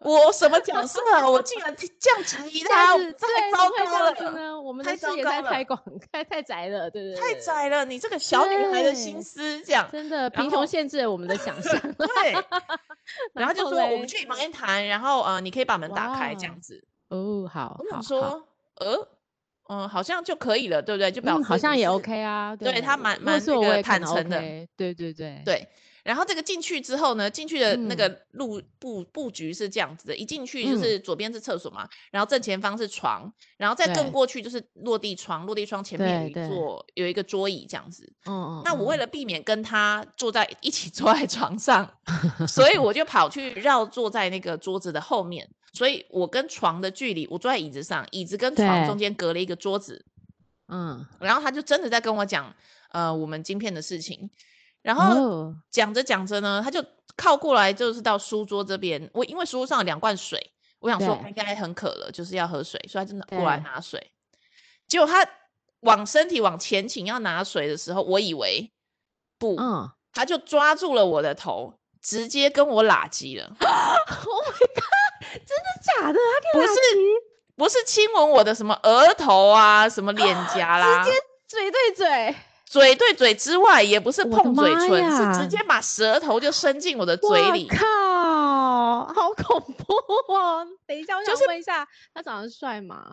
[0.00, 1.28] 我什么角色啊？
[1.28, 4.60] 我竟然这样质疑他，太糟糕了呢！
[4.60, 5.80] 我们的视野太太广，
[6.12, 7.84] 太太窄了，对对，太窄了。
[7.84, 11.72] 你这个小女孩的心思，这样真的贫穷限制了我们的想象。
[11.96, 12.34] 对，
[13.32, 16.84] 然后就说我们去你房间谈，然后呃，你可以把门打开，这样子。
[17.08, 17.76] 哦，好。
[17.78, 18.42] 我想说，
[18.76, 19.08] 呃。
[19.68, 21.10] 嗯，好像就可以了，对不对？
[21.10, 24.40] 就表示、嗯、好像也 OK 啊，对，对他蛮蛮那个坦诚的，
[24.76, 25.68] 对对对对。
[26.04, 38.10] 然后这个进去之后呢，进去的那个路布布局是这样子的，一进去就是左边是厕所嘛，然后正前方是床，然后再更过去就是落地窗，落地窗前面有一座有一个桌椅这样子。
[38.24, 38.62] 嗯嗯。
[38.64, 41.86] 那我为了避免跟他坐在一起坐在床上，
[42.48, 45.46] 所以我就跑去绕坐在那个桌子的后面。
[45.72, 50.04] 所以我跟床的距离，我坐在椅子上，椅子跟床中间隔了一个桌子，
[50.68, 52.54] 嗯，然后他就真的在跟我讲，
[52.90, 54.30] 呃，我们晶片的事情，
[54.82, 56.84] 然后讲着讲着呢，他就
[57.16, 64.10] 靠过来，就是到书桌这边，我因为书桌上有两罐水，我想说应该很渴了，就是要喝水，所以他真的过来拿水，
[64.86, 65.28] 结果他
[65.80, 68.72] 往身体往前倾要拿水的时候，我以为
[69.38, 73.54] 不，嗯，他就抓住了我的头，直接跟我拉鸡了。
[74.08, 74.87] Oh my god！
[75.96, 76.18] 假的？
[76.52, 76.72] 他不是
[77.56, 87.66] 不是亲吻我的什么额头啊，什么脸颊啦，直接嘴对嘴，嘴对嘴之外，也不是碰嘴唇，是直接把舌头就伸进我的嘴里。
[87.68, 87.84] 靠，
[89.12, 89.94] 好恐怖
[90.34, 90.66] 哦！
[90.86, 93.04] 等一下，我想问一下，就是、他长得帅吗？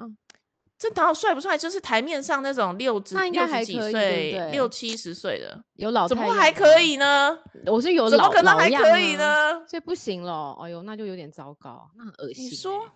[0.78, 1.58] 这导帅不帅？
[1.58, 7.40] 就是台面上那种六十那应该还几岁、六七十岁的，有老怎么还可以呢？
[7.66, 9.66] 我是有怎么可能还可以呢？
[9.70, 12.50] 这不行了，哎呦，那就有点糟糕，那很恶心、欸。
[12.50, 12.92] 你说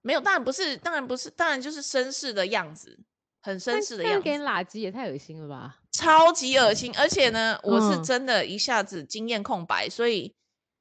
[0.00, 0.20] 没有？
[0.20, 2.98] 当然不是，当然不是，当然就是绅士的样子，
[3.42, 4.22] 很绅士的样子。
[4.22, 5.76] 给你垃圾也太恶心了吧！
[5.92, 10.34] 超级恶心，而且呢，我是真的一下子经验空白，嗯、所以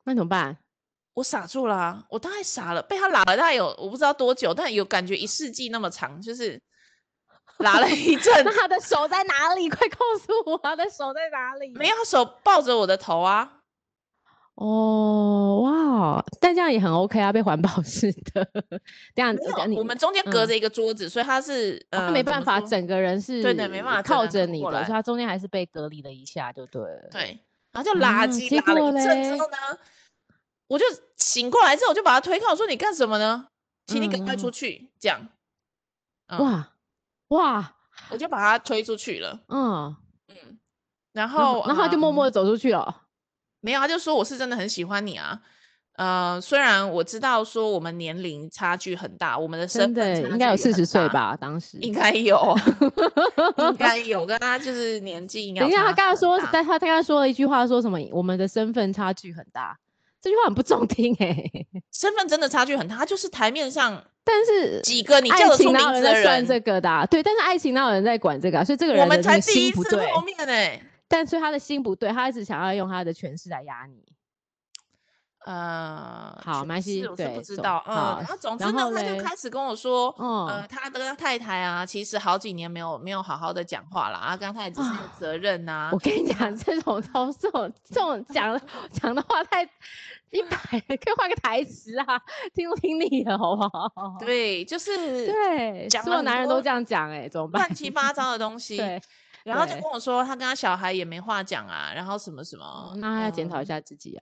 [0.06, 0.58] 那怎么办？
[1.20, 6.62] 我傻住了、啊，我大概傻了，被他拉了大概有我不知道多久，但有感觉一世纪那么长，就是
[7.60, 8.46] 拉了一阵。
[8.46, 9.68] 那他的手在哪里？
[9.70, 11.74] 快告诉我，他的手在哪里？
[11.76, 13.58] 没有，他手抱着我的头啊。
[14.56, 18.48] 哦，哇，但这样也很 OK 啊，被环保式的
[19.14, 19.44] 这样子。
[19.76, 27.10] 我们中间隔着一个桌子，嗯、所以他是呃、哦、没办法，整个人是对的，没办法靠着你的，所以他中间还是被隔离了一下，就对了。
[27.12, 27.38] 对，
[27.74, 29.58] 然后就垃圾拉了一阵之后呢。
[30.70, 30.86] 我就
[31.18, 33.48] 醒过来之后，我就把他推开，我说：“你干什么呢？
[33.88, 34.84] 请你赶快出去。
[34.84, 35.28] 嗯”这样，
[36.28, 36.70] 嗯、哇
[37.30, 37.76] 哇，
[38.12, 39.40] 我就把他推出去了。
[39.50, 40.60] 嗯嗯，
[41.12, 43.02] 然后然后他就默默的走出去了、嗯。
[43.62, 45.42] 没有，他就说：“我是真的很喜欢你啊。”
[46.00, 51.36] 呃，虽然我知道说我们年龄差距很大，我们的身份应该有四十岁吧？
[51.36, 52.56] 当时应该有，
[53.58, 55.60] 应该有，跟他就是年纪应该。
[55.60, 58.00] 等一下，他刚刚说，但他他刚刚说了一句话，说什么？
[58.14, 59.78] 我们的身份差距很大。
[60.22, 68.64] 这句话很不中听哎、欸， 身份真的差距很大，他就是台面上，但是几个你叫得出名字的人，算这个的、啊，对，但是爱情哪有人在管这个、啊？
[68.64, 74.04] 所以这个人我们才第一次碰面哎、欸，但是他的心不对，他一直想要用他的权势来压你。
[75.46, 85.90] 呃，好，没关系，对，不知道，嗯，然后总之呢，他就开始跟我说，嗯，呃，他的太太啊，其实好几年没有没有好好的讲话了啊，跟他太太只是有责任呐、啊。
[85.94, 88.60] 我跟你讲，这种操这种这种讲
[88.92, 89.64] 讲的话太
[90.32, 92.22] 一百，可以换个台词啊，
[92.54, 93.92] 听不听你的，好不好？
[94.20, 97.62] 对，就是对，所有男人都这样讲，哎，怎么办？
[97.62, 98.76] 乱七八糟的东 西。
[98.78, 99.02] 对。
[99.44, 104.22] 然后就跟我说，他跟他小孩也没话讲啊，然后什么什么，那他要检讨一下自己啊，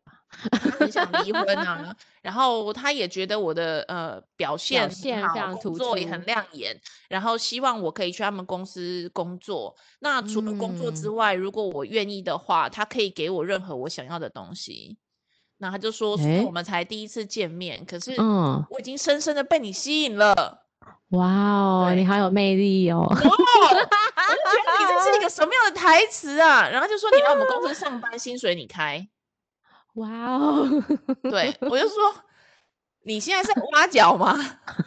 [0.51, 1.95] 他很想离婚啊。
[2.21, 9.75] 然后他也觉得我的呃表现很好，工作也很亮眼，然后希望我可以去他们公司工作。
[9.99, 14.97] 那除了工作之外，嗯、如果我愿意的话，他可以给我任何我想要的东西。
[15.59, 18.15] 那他就说，说我们才第一次见面，可是
[18.69, 20.65] 我已经深深的被你吸引了。
[21.09, 23.07] 哇哦，你好有魅力哦！
[24.99, 26.67] 是一个什么样的台词啊？
[26.69, 29.07] 然后就说你来我们公司上班，薪水你开。
[29.93, 30.69] 哇哦，
[31.23, 32.15] 对，我就说
[33.03, 34.37] 你现在是挖角吗？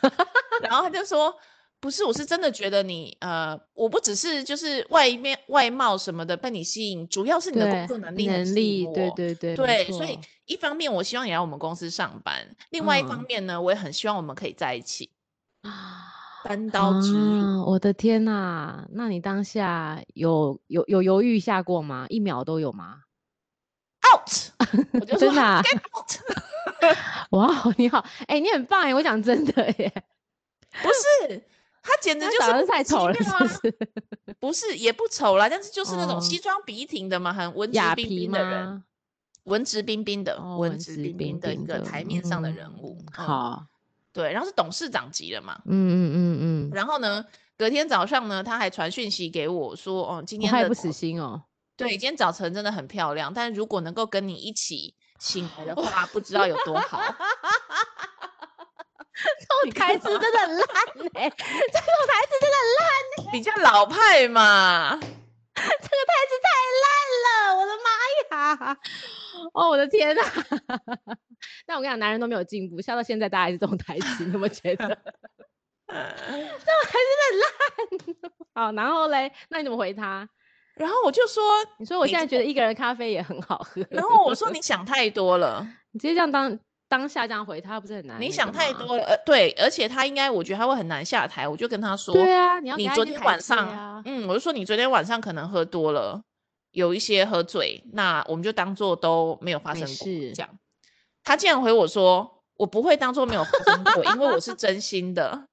[0.62, 1.34] 然后他就说
[1.80, 15.10] 不是，我是真的觉得你呃，我不只是就是外面外貌什么的被你吸引，主要是你的工作能力能力，对对对对，所以一方面我希望你来我们公司上班，另外一方面呢，我也很希望我们可以在一起。
[15.62, 16.04] 啊，
[16.44, 17.64] 单刀直入，啊！
[17.64, 22.06] 我的天哪，那你当下有有有犹豫一下过吗？
[22.08, 23.02] 一秒都有吗
[24.02, 24.52] ？Out！
[24.94, 26.96] 我就 说真的，啊，Get out！
[27.30, 29.92] 哇，你好，哎，欸，你很棒哎，我讲真的耶，
[30.82, 31.42] 不是，
[31.82, 33.78] 他简直就是太丑了，是不是？
[34.38, 38.82] 不是，也不丑啦，但是就是那种西装笔挺的嘛，很文质彬彬的人，
[39.44, 43.66] 文质彬彬的，文质彬彬的一个台面上的人物，嗯，好。
[44.12, 47.24] 对，然后是董事长级的嘛，嗯嗯嗯嗯，然后呢，
[47.56, 51.42] 隔天早上呢，他还传讯息给我说，哦，今天的还不死心哦，
[51.76, 57.00] 对，今天早晨真的很漂亮，但如果能够跟你一起醒来的话，不知道有多好。
[59.20, 60.66] 这种台词真的很烂
[61.14, 63.52] 哎， 这种台词真的很烂哎，比较。
[63.56, 64.98] 老派嘛，
[65.54, 66.48] 这个台词太
[66.82, 66.86] 烂
[67.26, 67.88] 了，我的妈
[68.70, 68.78] 呀！
[69.52, 70.22] 哦，我的天呐！
[71.66, 74.88] 但我跟你讲，男人都没有进步，笑到现在，大家还是这种台词，你有没有觉得？
[75.90, 78.32] 这种台词很烂。
[78.54, 80.28] 好，然后嘞，那你怎么回他？
[80.74, 81.42] 然后我就说，
[81.78, 83.84] 你说我现在觉得一个人咖啡也很好喝。
[83.90, 86.58] 然后我说你想太多了，你直接这样当
[86.90, 88.20] 当下这样回他，不是很难？
[88.20, 91.46] 你想太多了，呃，对，而且他应该，我觉得他会很难下台。
[91.46, 96.20] 我就跟他说，对啊，你要你昨天晚上，嗯，我就说你昨天晚上可能喝多了。
[96.72, 99.88] 有一些喝醉，那我们就当做都没有发生过。
[99.88, 100.50] 是这样，
[101.24, 105.46] 他竟然回我说：“我不会当做没有发生过，因为我是真心的。”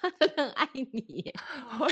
[0.00, 1.86] 他真的很爱你， 他好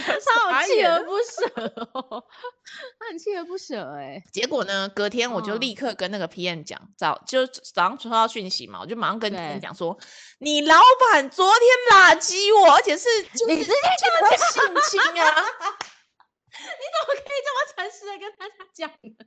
[0.62, 1.44] 锲而不舍
[1.92, 2.24] 哦，
[2.98, 4.22] 他很锲而不舍哎。
[4.32, 9.98] 结果呢，隔天我就立刻跟那个 PM 讲，早就早上收到讯息嘛，我就马上跟 PM 讲说
[10.40, 10.80] ：“你老
[11.12, 15.44] 板昨天垃圾我，而且是 就是这么性侵啊！”
[16.60, 19.26] 你怎么可以这么诚实的跟大家讲呢？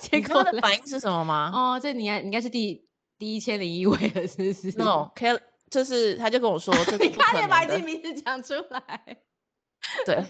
[0.00, 1.50] 结果的反应是什么吗？
[1.52, 2.86] 哦，这你应该是第
[3.18, 6.74] 第一千零一位了，是不是？No，Kelly 这是他就跟我说。
[6.98, 9.18] 你快点把你名字讲出来。
[10.04, 10.24] 对，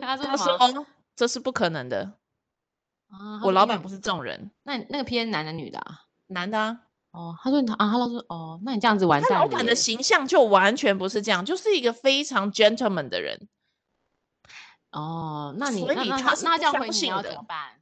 [0.00, 0.26] 他说
[0.58, 2.14] 他说这是不可能的。
[3.08, 4.50] 啊，我老板不是这种人。
[4.62, 6.00] 那那个 P N 男的女的啊？
[6.28, 6.80] 男的啊。
[7.12, 9.30] 哦，他说他啊，他老说哦，那你这样子完蛋。
[9.30, 13.48] 他老板的形象就完全不是这样，就是一个非常 gentleman 的人。
[14.90, 17.80] 哦，那你那那他那这样回你要怎么办？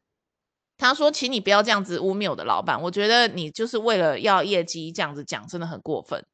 [0.76, 6.24] 他说，请你不要这样子污蔑我的老板，我觉得你就是为了要业绩这样子讲，真的很过分。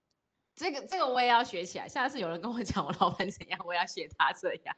[0.56, 1.86] 这个这个我也要学起来。
[1.86, 4.74] 下次有人跟我讲我老板怎样，我要学他这样。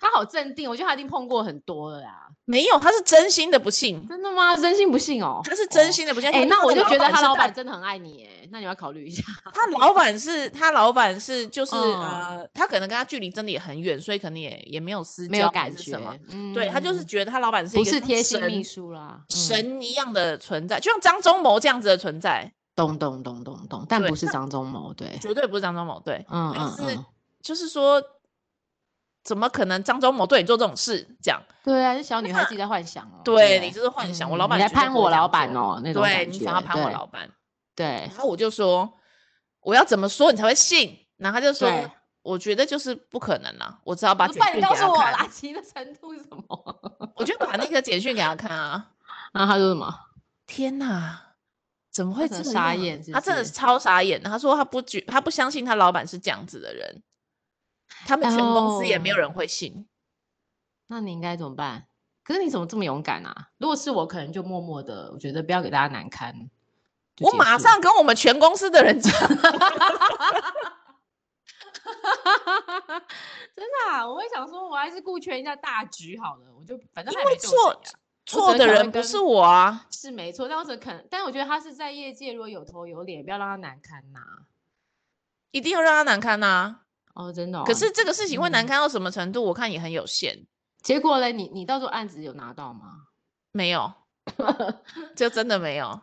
[0.00, 2.28] 他好镇定，我觉得他一定碰过很多了啦。
[2.44, 4.06] 没有，他是真心的不信。
[4.08, 4.56] 真的吗？
[4.56, 5.40] 真心不信哦。
[5.44, 6.30] 他是真心的不信。
[6.30, 8.48] 哎、哦，那我就觉得他老板真的很爱你哎。
[8.50, 9.22] 那你要考虑一下。
[9.52, 16.16] 他老板是他老板是就是、嗯、呃，他可能跟他距离真的也很远，所以可能也也没有私交，没有感觉什么。
[16.28, 22.52] 嗯，对他就是觉得他老板是一个不是贴心秘书啦，神一样的存在，嗯、就像张忠谋这样子的存在。
[22.80, 27.04] 咚咚咚咚咚，但不是张忠谋，对，绝对不是张忠谋，对，嗯嗯嗯，是
[27.42, 28.02] 就是说，
[29.22, 31.06] 怎么可能张忠谋对你做这种事？
[31.22, 37.28] 这样，对啊，这小女孩自己在幻想哦，对你就是幻想，我老板你来攀我老板哦，那种对你想要攀我老板，
[37.76, 38.90] 对，然后我就说，
[39.60, 40.96] 我要怎么说你才会信？
[41.16, 41.68] 然后他就说，
[42.22, 44.76] 我觉得就是不可能啊，我只好把简讯给他看。
[44.76, 46.80] 你告诉我垃圾的程度是什么？
[47.16, 48.88] 我就把那个简讯给他看啊，
[49.32, 49.94] 然后他说什么？
[50.46, 51.26] 天哪！
[51.90, 53.02] 怎么会这么傻眼？
[53.12, 54.30] 他真的是超傻眼的。
[54.30, 57.02] 他说他不觉，他不相信他老板是这样子的人，
[58.06, 59.74] 他们全公司也没有人会信。
[59.74, 59.84] Oh,
[60.86, 61.86] 那你应该怎么办？
[62.22, 63.48] 可是你怎么这么勇敢啊？
[63.58, 66.48] 如果是我，可能就默默的，我觉得不要给大家难堪。
[67.20, 69.12] 我马上跟我们全公司的人讲。
[73.56, 76.46] 真的啊，我会想说，我还是顾全一下大局好了。
[76.56, 77.80] 我就反正还没错。
[78.26, 84.46] 错的人不是我啊，是没错，但我可能，但我觉得他是在业界如果有头有脸，不要让他难堪呐、啊，
[85.50, 86.80] 一定要让他难堪呐、啊。
[87.14, 87.64] 哦，真的、哦。
[87.66, 89.44] 可是这个事情会难堪到什么程度？
[89.44, 90.46] 嗯、我看也很有限。
[90.82, 91.32] 结果呢？
[91.32, 93.06] 你你到时候案子有拿到吗？
[93.52, 93.92] 没有，
[95.16, 96.00] 就真的没有，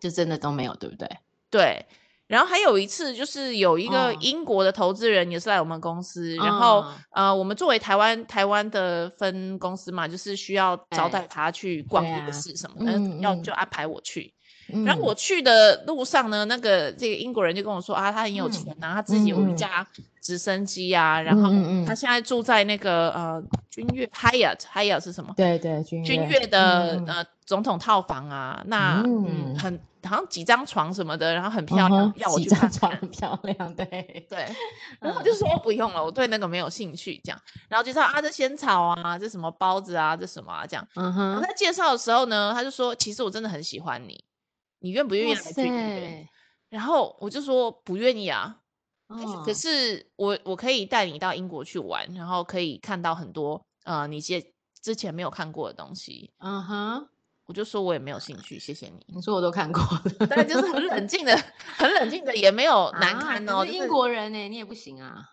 [0.00, 1.08] 就真的都没有，对不对？
[1.50, 1.86] 对。
[2.32, 14.32] 然后还有一次，就是有一个英国的投资人也是来我们公司，哦、然后、哦、呃，我们作为台湾台湾的分公司嘛，就是需要招待他去逛夜市什么的，啊、要就安排我去。
[14.72, 19.86] 嗯、然后我去的路上呢，那个这个英国人就跟我说啊，他很有钱、啊，他自己有一架
[20.22, 21.50] 直升机啊，嗯、然后
[21.86, 25.34] 他现在住在那个呃君悦 Hyatt Hyatt 是什么？
[25.36, 29.02] 对对，君悦的、嗯、呃总统套房啊，那
[29.58, 29.78] 很。
[30.04, 32.90] 好像几张床什么的，然后很漂亮，uh 要我去看，看。
[32.90, 34.48] 很漂亮，对对。
[34.98, 37.20] 然后我就说不用了，我对那个没有兴趣。
[37.22, 40.84] 这样，然后就说啊，这仙草啊，这什么包子啊，这什么啊，这样。
[40.96, 41.28] 嗯哼。
[41.28, 44.24] 然后在介绍的时候呢，他就说，其实我真的很喜欢你，
[44.80, 46.28] 你愿不愿意来君悦？
[46.68, 48.56] 然后我就说不愿意啊。
[49.12, 49.44] Uh.
[49.44, 54.42] 可是我我可以带你到英国去玩，然后可以看到很多呃你之
[54.80, 56.32] 之前没有看过的东西。
[56.38, 57.08] 嗯哼。
[57.44, 59.04] 我就说，我也没有兴趣，谢谢你。
[59.08, 61.36] 你说我都看过了，但就是很冷静的，
[61.76, 63.58] 很冷静的，也没有 难堪哦。
[63.58, 65.28] 啊、是英国人呢、欸，你也不行啊，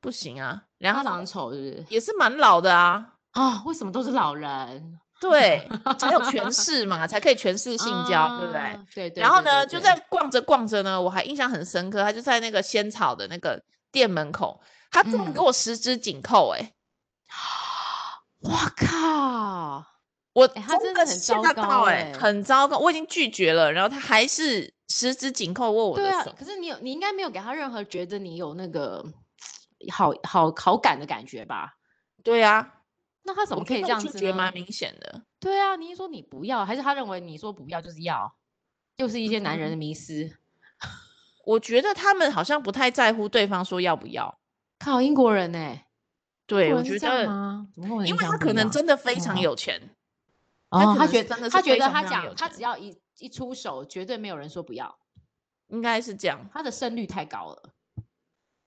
[0.00, 0.64] 不行啊。
[0.78, 1.86] 然后他长得丑，是不是？
[1.90, 3.12] 也是蛮老的啊。
[3.32, 4.98] 啊，为什么都是老人？
[5.20, 8.80] 对，才有 权势嘛，才可以权势性交、啊，对不对？
[8.94, 9.22] 对，对。
[9.22, 16.72] 然后呢，就在逛着逛着呢，我还印象很深刻，他就在那个仙草的那个店门口，他突然给我十指紧扣、欸，哎、
[18.42, 19.84] 嗯， 哇靠！
[20.32, 26.22] 我他真的很糟糕哎，很糟糕，我已经拒绝了，然后他还是十指紧扣握我的手。
[26.22, 29.04] 对啊，可是你有，你应该没有给他任何觉得你有那个
[29.92, 31.74] 好好好感的感觉吧？
[32.22, 32.74] 对啊，
[33.22, 34.18] 那他怎么可以这样子呢？
[34.18, 35.22] 觉得蛮明显的。
[35.38, 38.34] 对啊，你一说你不要，还是他认为你说不要就是要？
[38.96, 40.24] 又是一些男人的迷思。
[40.24, 40.34] 嗯、
[41.46, 44.38] 我觉得他们好像不太在乎对方说要不要。
[44.78, 45.86] 靠，英国人呢、欸？
[46.46, 47.24] 对，我觉得，
[48.06, 49.80] 因为他可能真的非常有钱。
[49.82, 49.90] 嗯
[50.70, 54.98] 哦，他觉得真的，他觉得他讲，他只要一一出手，绝对没有人说不要，
[55.66, 56.48] 应该是这样。
[56.52, 57.72] 他的胜率太高了，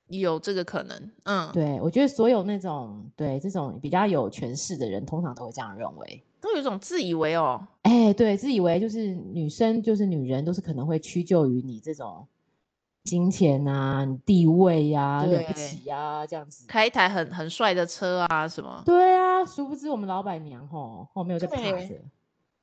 [0.07, 1.11] 有这个可能。
[1.23, 12.27] 嗯，对，我觉得所有那种对这种比较有权势的人，通常都会这样认为，都有一种自以为哦，哎、欸，对，自以为就是女生就是女人都是可能会屈就于你这种。
[13.03, 18.81] 金钱啊，地位呀、啊，对不起啊，这样子开一台很很帅的车啊，什么？
[18.85, 22.01] 对啊，殊不知我们老板娘吼后面有在趴着，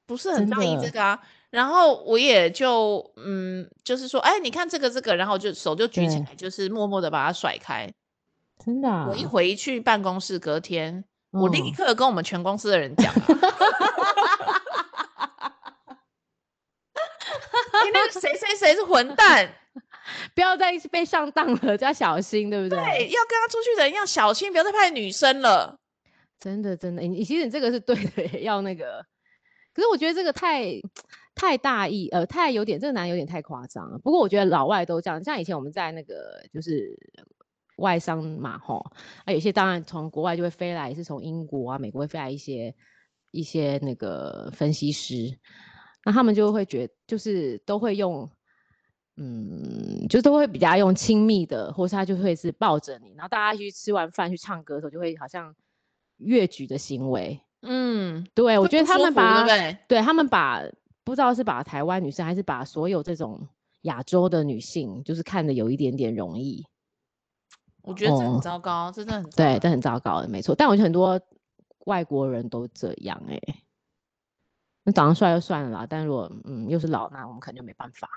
[0.07, 1.21] 不是很在意这个啊。
[1.51, 7.93] 然后我也就嗯，就是说，哎，你看这个这个，然后就手就举起来，就是默默的把它甩开。
[8.65, 13.25] 真的、啊，我一回去办公室，隔天、嗯、我立刻跟我们全公司的人讲、啊，
[17.85, 19.55] 你那个谁谁谁是混蛋。
[20.35, 22.79] 不要再被上当了，就要小心，对不对？
[22.79, 25.79] 对，要跟他出去的人要小心，不要再派女生了。
[26.41, 29.05] 真的，真的，你其实你这个是对的，要那个。
[29.73, 30.65] 可是我觉得这个太
[31.41, 33.99] 太大意，呃，太有点这个男有点太夸张了。
[33.99, 36.95] 不过我觉得老外都这样，像以前我们在那个就是
[37.77, 38.85] 外商嘛，吼，
[39.25, 42.75] 啊，有些当然从国外就会飞来，是从英国啊、美国会飞来一些
[43.31, 45.39] 一些那个分析师，
[46.05, 48.31] 那他们就会觉得就是都会用。
[49.17, 55.55] 嗯，就都会比较用亲密的，或是他就会是抱着你，然后大家去吃完饭去唱歌的时候，就会好像
[56.17, 57.39] 越举的行为。
[57.61, 60.63] 嗯，对，我觉得他们把对，对他们把
[61.11, 63.49] 不知道是把台湾女生还是把所有这种
[63.81, 66.65] 亚洲的女性，就是看的有一点点容易。
[67.83, 70.55] 我觉得这很糟糕，哦、这真的很对，这很糟糕的，没错。
[70.55, 71.21] 但我觉得很多
[71.87, 73.55] 外国人都这样哎、欸，
[74.85, 78.09] 那长得帅就算了啦，但如果嗯又是老，那我们可能就没办法。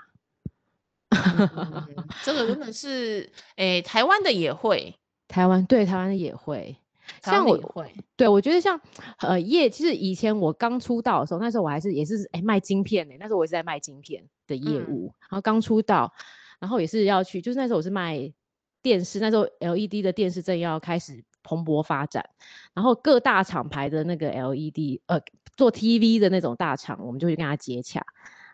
[1.10, 6.78] 嗯、这个真的是，哎、欸，台湾的也会，台湾对台湾的也会，
[7.22, 8.80] 像我会，对我觉得像
[9.20, 16.14] 呃业，其实以前我刚出道的时候，那时候我还是也是哎、欸、卖晶片呢、欸，那时候我也是在卖晶片的业务，嗯、然后刚出道，
[16.60, 18.34] 然后也是要去，就是那时候我是卖
[18.82, 22.30] 电视，那时候 LED 的电视正要开始蓬勃发展，
[22.74, 25.22] 然后各大厂牌的那个 LED 呃
[25.56, 28.06] 做 TV 的那种大厂，我们就去跟他接洽。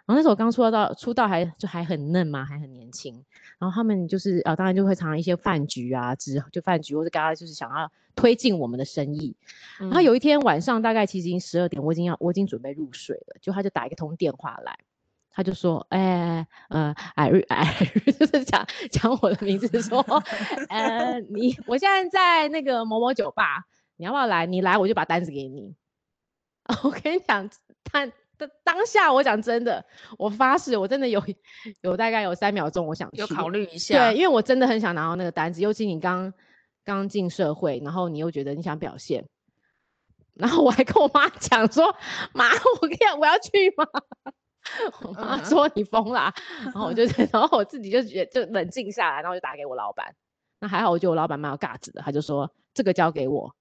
[0.10, 3.24] 然后那时候我刚出道到出道还就还很嫩嘛，还很年轻。
[3.60, 9.36] 然后他们就是呃，当然就会常常一些饭局啊，之就饭局或者刚刚就是想要推进我们的生意。
[9.80, 14.80] 嗯、然后有一天晚上大概其实已经十二点，我已经要我已经准备入睡了，就他就打一个通电话来，
[15.30, 20.02] 他就说，哎呃艾瑞艾瑞 就是讲讲我的名字说，
[20.70, 24.48] 呃你我现在在那个某某酒吧，你要不要来？
[24.48, 25.76] 你来我就把单子给你。
[26.84, 27.48] 我跟你讲
[27.84, 28.10] 他。
[28.64, 29.86] 当下我讲真的，
[30.18, 31.24] 我发誓，我真的有
[31.82, 36.34] 有大概有三秒钟，我想去有考虑一下，对，因为我真的很想拿到那个单子，尤其你刚
[36.84, 39.28] 刚进社会，然后你又觉得你想表现，
[40.34, 41.96] 然后我还跟我妈讲说，
[42.34, 42.50] 妈，
[42.82, 43.86] 我跟你讲我要去吗？
[45.02, 46.34] 我妈说你疯啦，
[46.66, 50.14] 然后我就然后我自己就觉得就冷静下来，然后就打给我老板，
[50.60, 53.56] 那还好，我觉得我老板蛮有架子的，他就说这个交给我。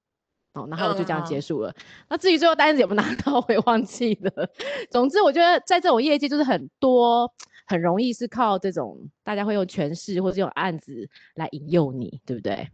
[0.55, 1.71] 然后我就这样结束了。
[1.71, 1.75] 嗯、
[2.11, 4.49] 那至于最后单子有没有拿到， 我也忘记了。
[4.91, 7.33] 总之，我觉得在这种业绩，就是很多
[7.67, 12.69] 很容易是靠这种大家会用权势或者这种案子来引诱你，对不对？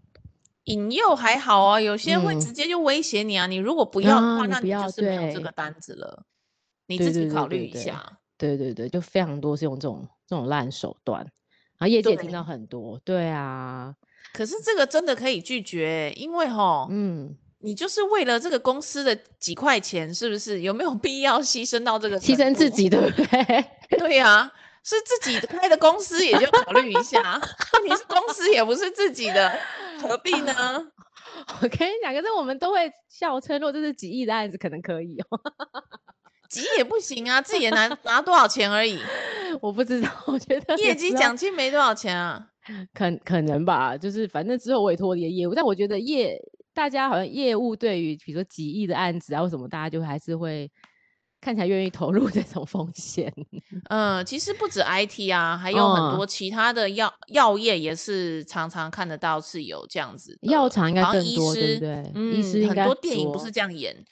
[0.65, 3.47] 引诱还好啊，有些会直接就威胁你啊。
[3.47, 6.25] 嗯、你如果不要的话，啊、那你就是没有这个单子了。
[6.87, 8.19] 你自己考虑一下。
[8.39, 11.21] 对对对，就非常多是用这种这种烂手段，
[11.79, 12.99] 然后业界也听到很多。
[13.05, 13.95] 对，对啊，
[14.33, 17.37] 可是这个真的可以拒绝，因为哈，嗯。
[17.65, 20.61] 你就是为了这个公司的几块钱，是不是？
[20.61, 22.21] 有没有必要牺牲到这个？
[22.21, 23.65] 牺牲自己，对不对？
[23.99, 24.53] 对呀、啊，
[24.85, 27.41] 是自己开的公司，也就考虑一下。
[27.83, 29.59] 你是公司，也不是自己的，
[30.03, 30.53] 何必呢？
[31.63, 35.41] 我跟你讲，可是我们都会笑称，如果这是几亿的案子，可能可以哦。
[36.51, 38.99] 几亿也不行啊，自己也拿拿多少钱而已。
[39.63, 42.47] 我不知道，我觉得业绩奖金没多少钱啊，
[42.93, 43.97] 可可能吧？
[43.97, 46.39] 就是反正之后委托的业务，但我觉得业。
[46.75, 50.71] 大家好像业务对于比如说几亿的案子啊，或什么，大家就还是会
[51.41, 53.33] 看起来愿意投入 这种风险。
[53.89, 60.37] 嗯，其实不止 IT 啊，还有很多其他的药药业也是常常看得到是有这样子。
[60.43, 62.11] 药厂应该更多，对不对？
[62.15, 64.05] 嗯，医师很多电影不是这样演。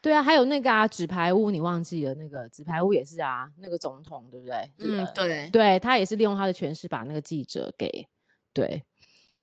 [0.00, 2.14] 对啊，还有那个啊，纸牌屋你忘记了？
[2.14, 4.72] 那个纸牌屋也是啊，那个总统对不对？
[4.78, 8.08] 嗯，对，对他也是利用他的权势把那个记者给
[8.54, 8.82] 对，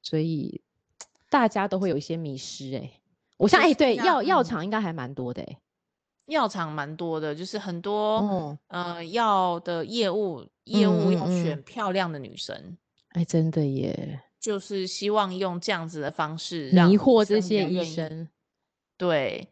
[0.02, 0.60] 所以。
[1.38, 3.02] 大家都会有一些迷失哎、欸，
[3.38, 5.58] 我想哎，对药药厂应该还蛮多的哎、欸，
[6.34, 12.56] 药厂蛮多的，就是很多、哦、呃药的业务业务要选漂亮的女生，
[13.10, 18.28] 哎、嗯嗯，真的耶，就是希望用这样子的方式迷惑这些医生，
[18.98, 19.48] 对。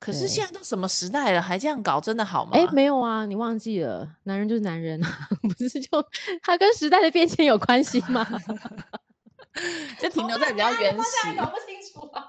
[0.00, 2.50] 可是现在都什么时代了，还这样搞，真的好吗？
[2.54, 6.04] 哎，没有啊，你忘记了，男人就是男人啊， 不是就
[6.42, 8.26] 他跟时代的变迁有关系吗？
[10.00, 12.28] 就停留在比较原始，搞不清楚啊！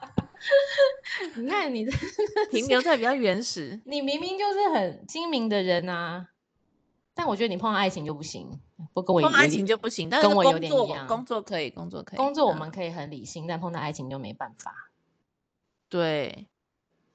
[1.36, 1.92] 你看你这
[2.52, 6.28] 停留在比较原始，你明明就是很精明的人啊，
[7.14, 8.60] 但我觉得你碰到爱情就不行，
[8.94, 14.92] 不跟我碰爱情就不行，但是跟我有点一样，工作可以，工作可以，工作我们可以很理性，但碰到爱情就没办法。
[15.88, 16.48] 对，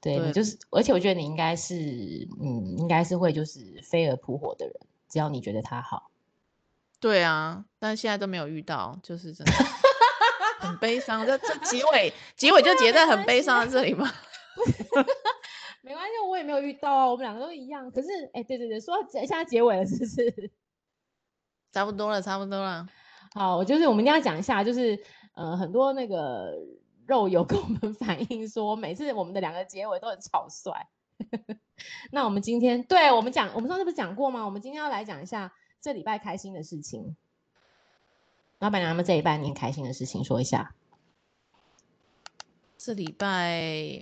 [0.01, 1.75] 对你就是，而且我觉得你应该是，
[2.41, 4.75] 嗯，应该是会就是飞蛾扑火的人，
[5.07, 6.09] 只要你觉得他好。
[6.99, 9.53] 对啊，但是现在都没有遇到，就是真的。
[10.59, 14.11] 很悲伤，这这结尾结尾就结在很悲伤的这里吗？
[15.81, 17.89] 没关系，我也没有遇到啊，我们两个都一样。
[17.91, 20.51] 可是，哎、欸，对对对，说现在结尾了，是不是？
[21.71, 22.85] 差不多了，差不多了。
[23.33, 25.01] 好，我就是我们一定要讲一下，就是
[25.35, 26.53] 呃，很多那个
[27.07, 30.73] 肉友跟我们 反映说，每次我们的两个结尾都很草率。
[32.11, 34.43] 那我们今天，对，我们讲，我们上次不是讲过吗？
[34.45, 37.15] 我们今天要来讲一下这礼拜开心的事情。
[38.59, 40.75] 老板娘们这礼拜你开心的事情说一下。
[42.77, 43.99] 这礼拜，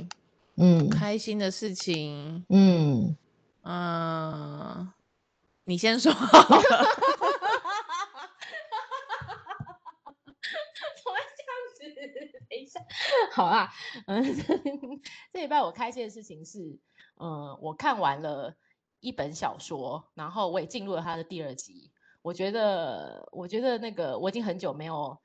[0.55, 3.15] 嗯，开心的事情，嗯
[3.61, 4.93] 嗯、呃，
[5.65, 6.11] 你先说。
[12.49, 12.79] 等一下，
[13.33, 13.71] 好啊，
[14.07, 14.23] 嗯，
[15.31, 16.79] 这礼拜我开心的事情是，
[17.19, 18.55] 嗯，我看完了
[19.01, 21.91] 一本小说，然后我也进入了它的第二集。
[22.21, 25.17] 我觉得，我觉得那个我已经很久没有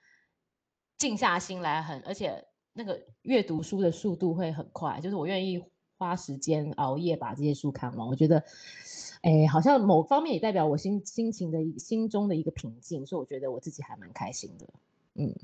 [0.99, 5.65] 静下心来很，很而且那个阅读书的速度会很快，就是我愿意
[5.99, 8.07] 花时间熬夜把这些书看完。
[8.07, 8.45] 我觉得，
[9.23, 14.67] 哎，好像某方面也代表我心心情的心中的一个平静，所以我觉得我自己还蛮开心的，
[15.15, 15.35] 嗯。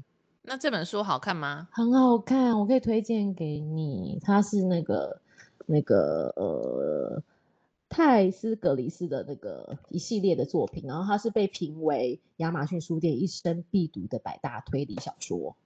[0.42, 1.68] 那这本书好看吗？
[1.72, 4.18] 很好看，我可以推荐给你。
[4.22, 5.20] 它是那个
[5.66, 7.22] 那个呃
[7.89, 15.57] 泰斯格里斯的那个一系列的作品，然后他是被评为亚马逊书店一生必读的百大推理小说。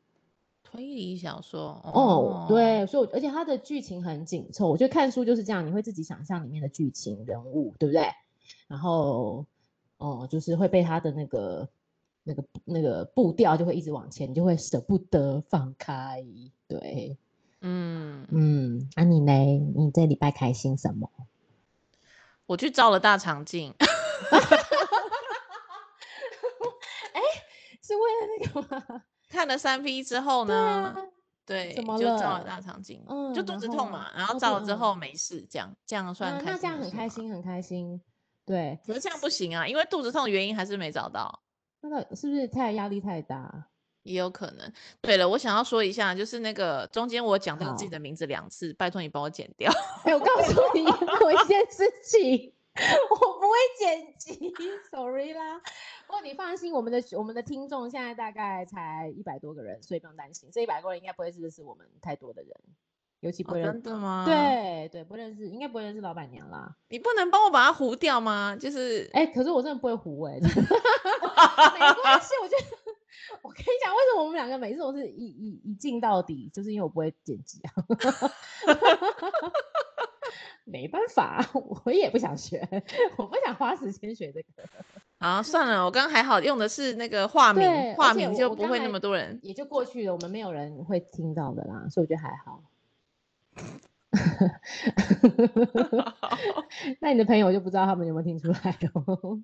[0.62, 8.06] 推理小说哦，哦，对，所以而且它的剧情很紧凑，我觉得看书就是这样，你会自己想象里面的剧情人物，对不对？
[8.68, 9.46] 然后
[9.98, 11.68] 哦，就是会被他的那个。
[12.24, 16.24] 那个那个步调就会一直往前，你就会舍不得放开。
[16.68, 17.16] 对，
[17.60, 19.32] 嗯嗯，那、啊、你呢？
[19.74, 21.10] 你这礼拜开心什么？
[22.52, 23.74] 我去照了大肠镜。
[27.14, 27.20] 哎，
[27.82, 29.02] 是为了那个吗？
[29.30, 30.94] 看了三 P 之后呢？
[31.46, 31.72] 对？
[31.74, 31.82] 就
[32.18, 36.52] 照了大肠镜，嗯，就肚子痛嘛，然后，照了之后没事，这样这样算开心、嗯？
[36.52, 37.98] 那这样很开心，很开心。
[38.44, 41.42] 对，可是这样不行啊，因为肚子痛的原因还是没找到。
[41.80, 43.66] 那个是不是太压力太大？
[44.02, 44.72] 也有可能。
[45.00, 49.72] 对了，我想要说一下，就是那个中间我讲到自己的名字两次，拜托你帮我剪掉。
[50.04, 50.84] 哎，我告诉你
[51.22, 52.52] 有一件事情，
[53.10, 54.52] 我不会剪辑
[54.90, 55.60] ，sorry 啦。
[56.06, 60.50] 不过你放心，我们的我们的听众现在大概才一百多个人，所以不用担心。
[60.52, 62.50] 这一百个人应该不会是是我们太多的人。
[63.20, 64.24] 尤其不认识、哦、真的吗？
[64.26, 66.74] 对对，不认识，应该不会认识老板娘啦。
[66.88, 68.56] 你不能帮我把它糊掉吗？
[68.60, 70.40] 就是，哎、欸，可是我真的不会糊哎、欸。
[70.42, 72.66] 没关系，我觉得，
[73.40, 77.72] 我跟你讲，为什么我们两个每次都是一一一镜到底，就是因为我不会剪辑啊。
[80.64, 81.44] 没办法，
[81.84, 82.68] 我也不想学，
[83.16, 84.48] 我不想花时间学这个。
[85.18, 90.12] 好，算了，我刚刚还好用的是那个化名，化名就不会那么多人，也就过去了。
[90.12, 92.62] 我们没有人会听到的啦，所以我觉得还好。
[97.00, 99.40] 那你的朋友就不知道他们有没有听出来哦？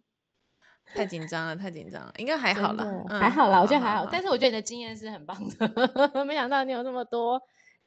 [0.95, 4.07] 太紧张了，太紧张了，应该还好啦，嗯、还好啦，我觉得还好。
[4.11, 7.41] 但是我觉得你的经验是很棒的， 没想到你有那么多。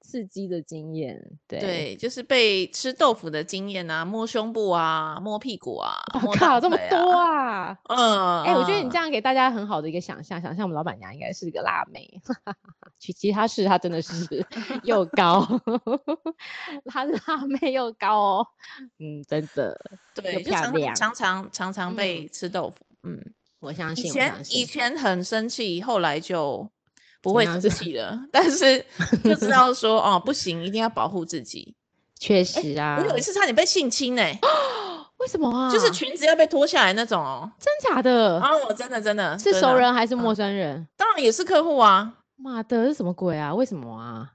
[0.03, 5.93] 刺激的经验，对对，就是被吃豆腐的经验啊，摸胸部啊，摸屁股啊，
[6.25, 7.77] 我、哦、靠，这么多啊！
[7.87, 12.09] 嗯，哎、欸，我觉得你这样给大家很好的一个想象，想象我们老板娘应该是一个辣妹，
[12.97, 14.43] 其其他是她真的是
[14.81, 15.47] 又高，
[16.85, 18.47] 她是辣妹又高哦，
[18.97, 19.79] 嗯，真的，
[20.15, 26.69] 对，就漂亮，常常常常被吃豆腐，嗯，嗯我相信，以前以前很生气，后来就。
[27.23, 28.83] 不会生气了，但是
[29.23, 31.75] 就知道 说哦，不行，一定要保护自己。
[32.19, 34.39] 确实啊，我有一次差点被性侵呢、欸。
[35.17, 35.69] 为什么啊？
[35.71, 37.51] 就是裙子要被脱下来那种哦。
[37.59, 38.39] 真假的？
[38.41, 40.77] 啊，我真的真的是熟人还是陌生人？
[40.77, 42.11] 嗯、当然也是客户啊。
[42.37, 43.53] 妈的，是什么鬼啊？
[43.53, 44.31] 为什么啊？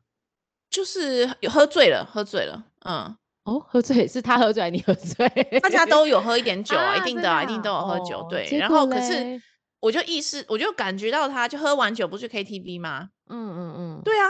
[0.71, 2.63] 就是有喝醉了，喝醉了。
[2.85, 3.17] 嗯，
[3.47, 5.29] 哦，喝醉是他喝醉，你喝醉？
[5.63, 8.19] 大家都有喝一点酒啊，啊一定的、啊，一定都有喝酒。
[8.19, 9.41] 哦、对，然后可是。
[9.79, 13.11] 我就意识，我就感觉到他，就喝完酒不去 KTV 吗？
[13.29, 14.27] 嗯嗯嗯，对啊。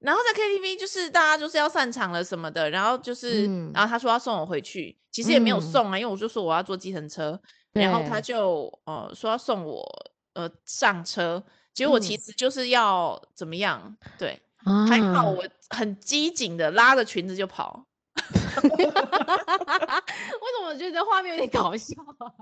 [0.00, 7.38] 然后在 KTV 就是大家就是要散场了什么的，然后就是，嗯、然后他说要送我回去，其实也没有送啊，嗯、因为我就说我要坐计程车，
[7.72, 9.84] 然后他就呃说要送我
[10.32, 11.40] 呃上车，
[11.72, 13.96] 结果我其实就是要、嗯、怎么样？
[14.18, 17.84] 对，啊、还好我很机警的拉着裙子就跑。
[18.62, 21.94] 为什么我觉得这画面有点搞笑？
[22.18, 22.32] 啊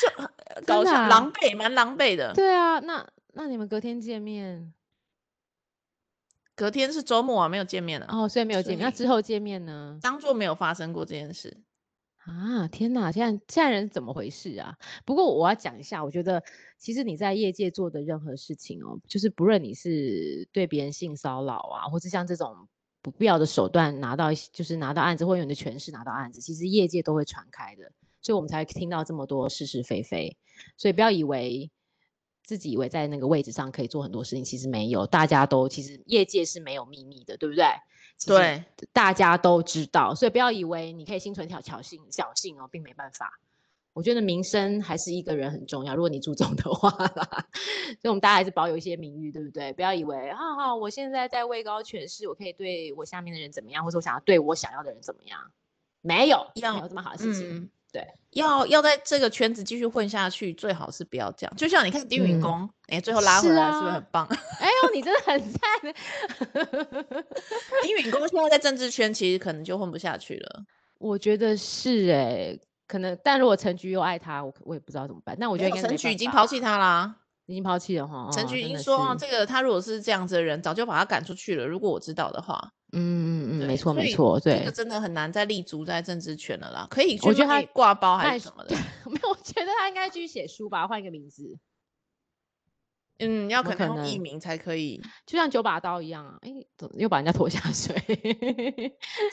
[0.00, 0.08] 就
[0.64, 2.32] 搞笑，啊、狼狈，蛮狼狈的。
[2.34, 4.72] 对啊，那那你们隔天见面？
[6.54, 8.06] 隔天是周末啊，没有见面了。
[8.10, 8.80] 哦，所以没有见面。
[8.84, 9.98] 那之后见面呢？
[10.02, 11.62] 当做没有发生过这件事。
[12.18, 13.12] 啊，天哪！
[13.12, 14.76] 现在现在人怎么回事啊？
[15.04, 16.42] 不过我要讲一下，我觉得
[16.76, 22.68] 其实你在业界做的任何事情哦，就是不论你是对别人性骚扰啊，或是像这种
[23.10, 27.92] 不必要的手段拿到，就是拿到案子，或用你的权势拿到案子，其实业界都会传开的。
[28.20, 30.36] 所以我们才听到这么多是是非非，
[30.76, 31.70] 所以不要以为
[32.44, 35.06] 自己以为在那个位置上可以做很多事情，其实没有。
[35.06, 37.64] 大家都其实业界是没有秘密的，对不对？
[38.26, 43.38] 对，大家都知道，所以不要以为你可以心存侥侥幸侥幸哦，并没办法。
[43.94, 47.46] 我觉得名声还是一个人很重要，如果你注重的话啦。
[48.00, 49.72] 所以我们大家还是保有一些名誉，对不对？
[49.72, 55.40] 不要以为哈哈，我现在在位高权势，我可以对我下面的人怎么样，或者我想要对我想要的人怎么样？
[56.00, 57.48] 没有，要没有这么好的事情。
[57.50, 61.56] 嗯、对，要要在这个圈子继续混下去，最好是不要这样。
[61.56, 64.24] 就像你看丁允恭，哎、嗯，最后拉回来是不是很棒？
[64.60, 65.60] 哎呦，你真的很赞。
[67.82, 70.64] 丁允恭现在在政治圈其实可能就混不下去了。
[70.98, 72.60] 我觉得是哎、欸。
[72.88, 75.36] 可能，但如果陈菊又爱他，我我也不知道怎么办。
[75.38, 77.14] 那我觉得陈菊已经抛弃他啦，
[77.44, 78.30] 已经抛弃了哈。
[78.32, 81.66] 陈菊已经说、哦，这个他如果是这样子的人，早就把他赶出去了。
[81.66, 86.86] 如果我知道的话，嗯嗯嗯，没错没错，对，这个真的很难再立足在政治圈了啦。
[86.90, 88.74] 可以，我觉得他挂包还是什么的，
[89.04, 91.58] 没有，我觉得他应该继续写书吧，换一个名字。
[93.18, 96.38] 嗯，要可能用艺名才可以，就像九把刀一样啊。
[96.40, 96.50] 哎，
[96.94, 97.94] 又把人家拖下水。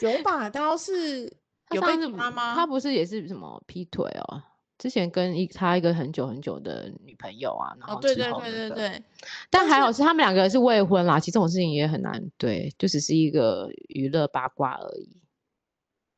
[0.02, 1.38] 九把刀是。
[1.68, 4.42] 他不是也是什么劈腿哦？
[4.78, 9.04] 之前跟一他一个很久很久的女朋友啊，然后、那个哦、对对对对对，
[9.50, 11.18] 但还好是他们两个是未婚啦。
[11.18, 15.22] 其实这种事情也很难，对，就只是一个娱乐八卦而已。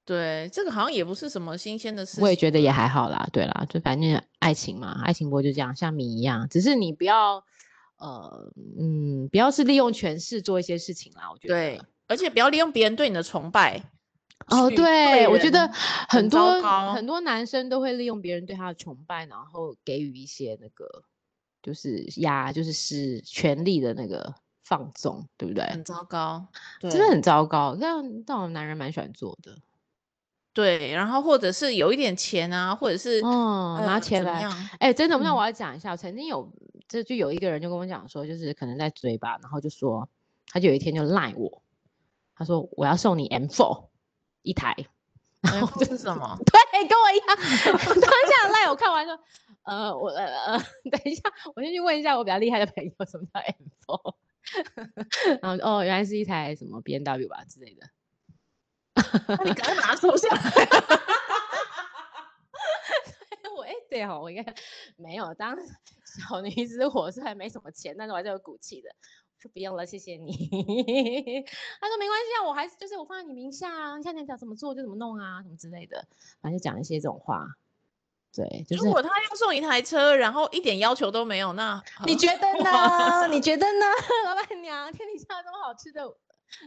[0.06, 2.24] 对，这个好像也不是什么新鲜的事情。
[2.24, 7.43] 我也觉得也还好啦，对啦，就反正爱情嘛，爱情不就这样，像米一样，只是你不要
[7.98, 11.30] 呃嗯，不要是利用权势做一些事情啦。
[11.32, 13.84] 我觉得，对，而且不要利用别人对你的崇拜。
[14.48, 15.70] 哦，对，我觉得
[16.08, 16.62] 很多
[16.93, 21.04] 很多男生都会利用别人对他的崇拜，然后给予一些那个，
[21.62, 24.34] 就是压，就是使权力的那个
[24.64, 25.66] 放纵，对不对？
[25.66, 26.48] 很糟糕，
[26.80, 27.76] 真的很糟糕。
[27.76, 29.58] 这样，这种男人蛮喜欢做的。
[30.54, 34.43] 对，然后或者是有一点钱啊，或者是哦，拿钱来。
[34.80, 36.50] 哎、欸，真的，那我要讲一下，我曾经有，
[36.88, 40.08] 这就有一个人就跟我讲说，就是可能在追吧，然后就说，
[40.48, 41.62] 他就有一天就赖我，
[42.34, 43.84] 他说我要送你 M4。
[44.41, 44.75] 一台，
[45.41, 46.38] 然后这是什么？
[46.45, 47.27] 对，跟我一样。
[48.01, 49.19] 当下赖我看完说，
[49.63, 50.59] 呃，我呃呃，
[50.91, 51.23] 等一下，
[51.55, 54.15] 我先去问一下我比较厉害的朋友，什么叫 M4？
[55.41, 57.89] 然后哦，原来是一台什么 B N W 吧之类的。
[59.27, 60.41] 那你赶快把它收下来。
[63.55, 64.53] 我哎，对哦，我应该
[64.95, 65.57] 没有当
[66.05, 68.89] 小女子，我是还没什么钱，但是我还是有骨气的。
[69.39, 70.31] 说不用了，谢谢你。
[71.79, 76.07] 他说没关系啊，我还是就是我放在你名下啊，你现在想怎么做就怎么弄啊，什么之类的，
[76.41, 77.45] 反正就讲一些这种话。
[78.33, 83.27] 对，就是如果他要送一台车，然后一点要求都没有，那 你觉得呢？
[83.29, 83.85] 你觉得呢，
[84.25, 84.91] 老板娘？
[84.91, 86.03] 天底下这么好吃的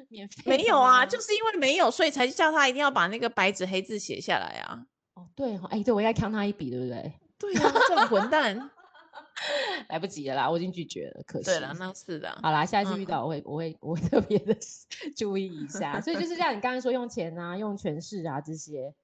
[0.09, 0.57] 免费？
[0.57, 4.85] 没有啊，就是因为没有，所以才叫他一定要把那个白纸黑字写下来啊。
[5.15, 7.13] 哦，对哦，哎，对我应该坑他一笔，对不对？
[7.39, 8.71] 对啊，这种混蛋。
[9.89, 11.23] 来不及了啦，我已经拒绝了。
[11.27, 11.47] 可惜。
[11.47, 12.39] 对了，那是的。
[12.43, 14.57] 好啦，下一次遇到我会，嗯、我会，我会 特别的
[15.17, 16.01] 注意一下。
[16.01, 18.95] 所以就是像你刚刚说，用钱啊，用权势啊这些。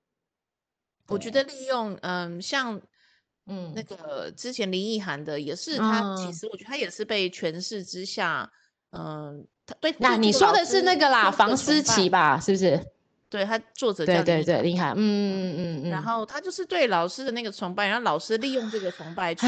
[1.08, 2.80] 我觉得利用，嗯，像，
[3.46, 8.50] 嗯，那个之前林奕涵的也是他，其实我觉得他也是被权势之下，
[8.90, 9.94] 嗯，他对。
[9.98, 12.40] 那你说的是那个啦，房思琪吧？
[12.40, 12.84] 是不是？
[13.28, 15.90] 对他作者叫对对对，厉害，嗯嗯嗯嗯。
[15.90, 19.46] 然后他就是对老师的那个崇拜，然后老师利用这个崇拜去。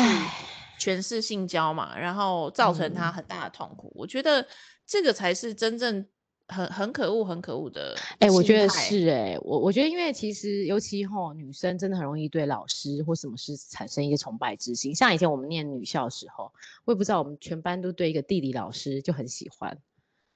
[0.78, 3.88] 权势性交嘛，然后造成他很大的痛苦。
[3.88, 4.46] 嗯、我觉得
[4.86, 6.06] 这个才是真正
[6.46, 7.94] 很很可恶、很可恶的。
[8.20, 14.94] 哎、欸，我觉得是哎、欸，我我觉得因为其实尤其吼女生真的很容易对老师或什么事产生一些崇拜之心。
[14.94, 16.52] 像以前我们念女校的时候，
[16.84, 19.76] 我也不知道我们全班都对一个地理老师就很喜欢，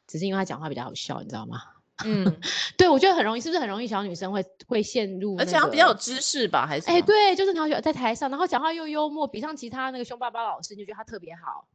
[0.06, 1.62] 只是因为他讲话比较好笑，你知道吗？
[2.04, 2.24] 嗯，
[2.76, 5.50] 对，我觉得很容易，是不是很容易小女生会会陷入、那个？
[5.50, 6.88] 而且她比较有知识吧，还是？
[6.88, 11.66] 哎、欸，对，就是你在台上，然后讲话又幽默，比上其他那个凶巴巴老师，你就觉得她特别好，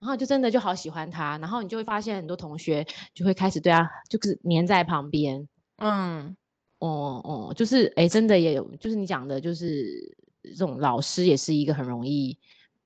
[0.00, 5.48] 然后就真的就好喜欢他，然后你就会发现很多同学就会开始对他就是黏在旁边。
[5.78, 6.36] 嗯，
[6.78, 12.38] 哦哦，就是哎、欸，真的也有，就是你讲的，就是这种老师也是一个很容易。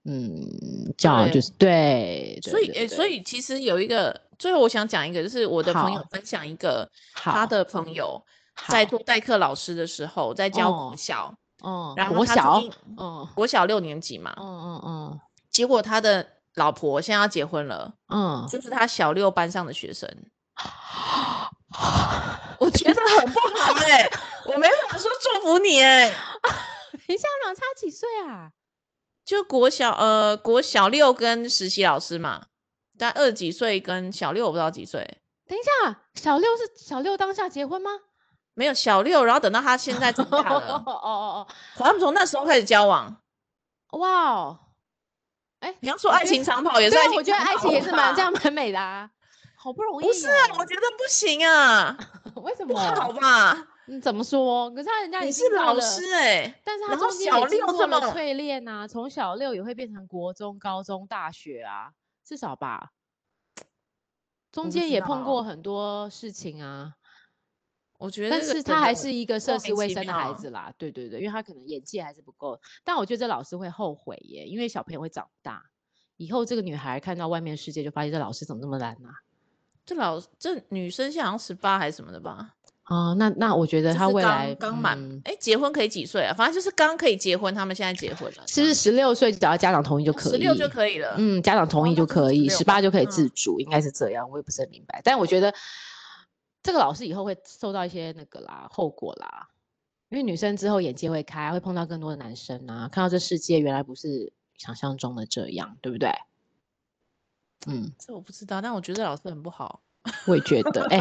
[0.05, 8.21] 嗯，叫就是对，对，所以诶，所以其实有一个，最后我想讲一个，就是我的朋友分享一个，他的朋友
[8.67, 11.33] 在做代课老师的时候，在教国小，
[11.65, 12.63] 嗯，然后他国小，
[12.99, 16.27] 嗯，国小六年级嘛，嗯嗯嗯，结果他的
[16.57, 20.11] 老婆现在要结婚了，嗯，就是他小六班上的学生，
[22.59, 24.11] 我觉得很不好哎，
[24.53, 26.11] 我没法说祝福你哎，
[27.07, 28.51] 等一下，我们俩差几岁啊？
[29.25, 32.47] 就国小呃，国小六跟实习老师嘛，
[32.99, 35.19] 大概二十几岁跟小六我不知道几岁。
[35.47, 37.91] 等一下，小六是小六当下结婚吗？
[38.55, 40.77] 没有小六，然后等到他现在长大了。
[40.77, 43.17] 哦哦哦，他们从那时候开始交往。
[43.93, 44.59] 哇哦，
[45.61, 49.11] 哎，你要说爱情长跑也是爱情长跑，我觉得爱情也是蛮这样蛮美的啊，
[49.57, 50.07] 好不容易。
[50.07, 51.97] 不是啊，我觉得不行啊，
[52.37, 52.75] 为什么？
[52.75, 53.69] 不好吧？
[53.87, 54.71] 你怎么说？
[54.71, 61.91] 可是他人家你是老师哎、欸，但是他中间也经过了淬炼啊，从小六也会变成国中、高中、大学啊，
[62.33, 62.93] 至少吧。
[64.51, 66.95] 中间也碰过很多事情啊。
[67.99, 70.73] 我觉得，但是他还是一个涉世未深的孩子啦。
[70.79, 72.59] 对对对，因为他可能眼界还是不够。
[72.85, 75.63] 但我觉得这老师会后悔耶，因为小朋友会长大，
[76.17, 79.13] 以后这个女孩看到外面世界，就发现这老师怎么那么烂啊？
[79.85, 82.55] 这老这女生现在好像十八还是什么的吧？
[82.93, 86.35] 哦，那那我觉得他未来刚满，哎、嗯，结婚可以几岁啊？
[86.35, 91.15] 反正就是刚可以结婚，他们现在结婚了，其实十六岁只要家长同意就可以，十六就可以了。
[91.17, 94.29] 嗯，家长同意就可以，十八就可以自主，应该是这样。
[94.29, 95.55] 我也不是很明白，但我觉得
[96.63, 99.49] 这个老师以后会受到一些那个啦后果啦，
[100.11, 106.13] 因为女生之后眼界会开，会碰到更多的男生啊，看到这世界原来不是想象中的这样，对不对？
[107.67, 109.81] 嗯，这我不知道，但我觉得这老师很不好。
[110.27, 110.99] 我也觉得，哎、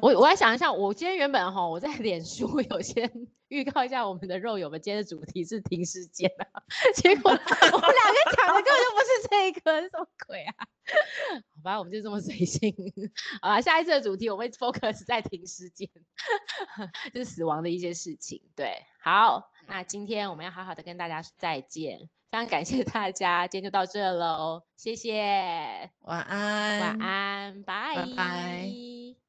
[0.00, 3.10] 我我来想一下，我今天原本哈，我在脸书有先
[3.48, 6.62] 预告一下我们的肉友们今天的主题是停尸间啊，
[6.94, 10.54] 结果我们两个讲的根本就不是这一个，什么鬼啊？
[11.56, 12.74] 好吧，我们就这么随性。
[13.40, 15.88] 好吧，下一次的主题我们会 focus 在停尸间，
[17.12, 18.42] 就是死亡的一些事情。
[18.54, 22.08] 对，好，那今天我们要好好的跟大家再见。
[22.34, 29.23] 非常感谢大家，今天就到这喽，谢谢，晚安，晚安，拜拜。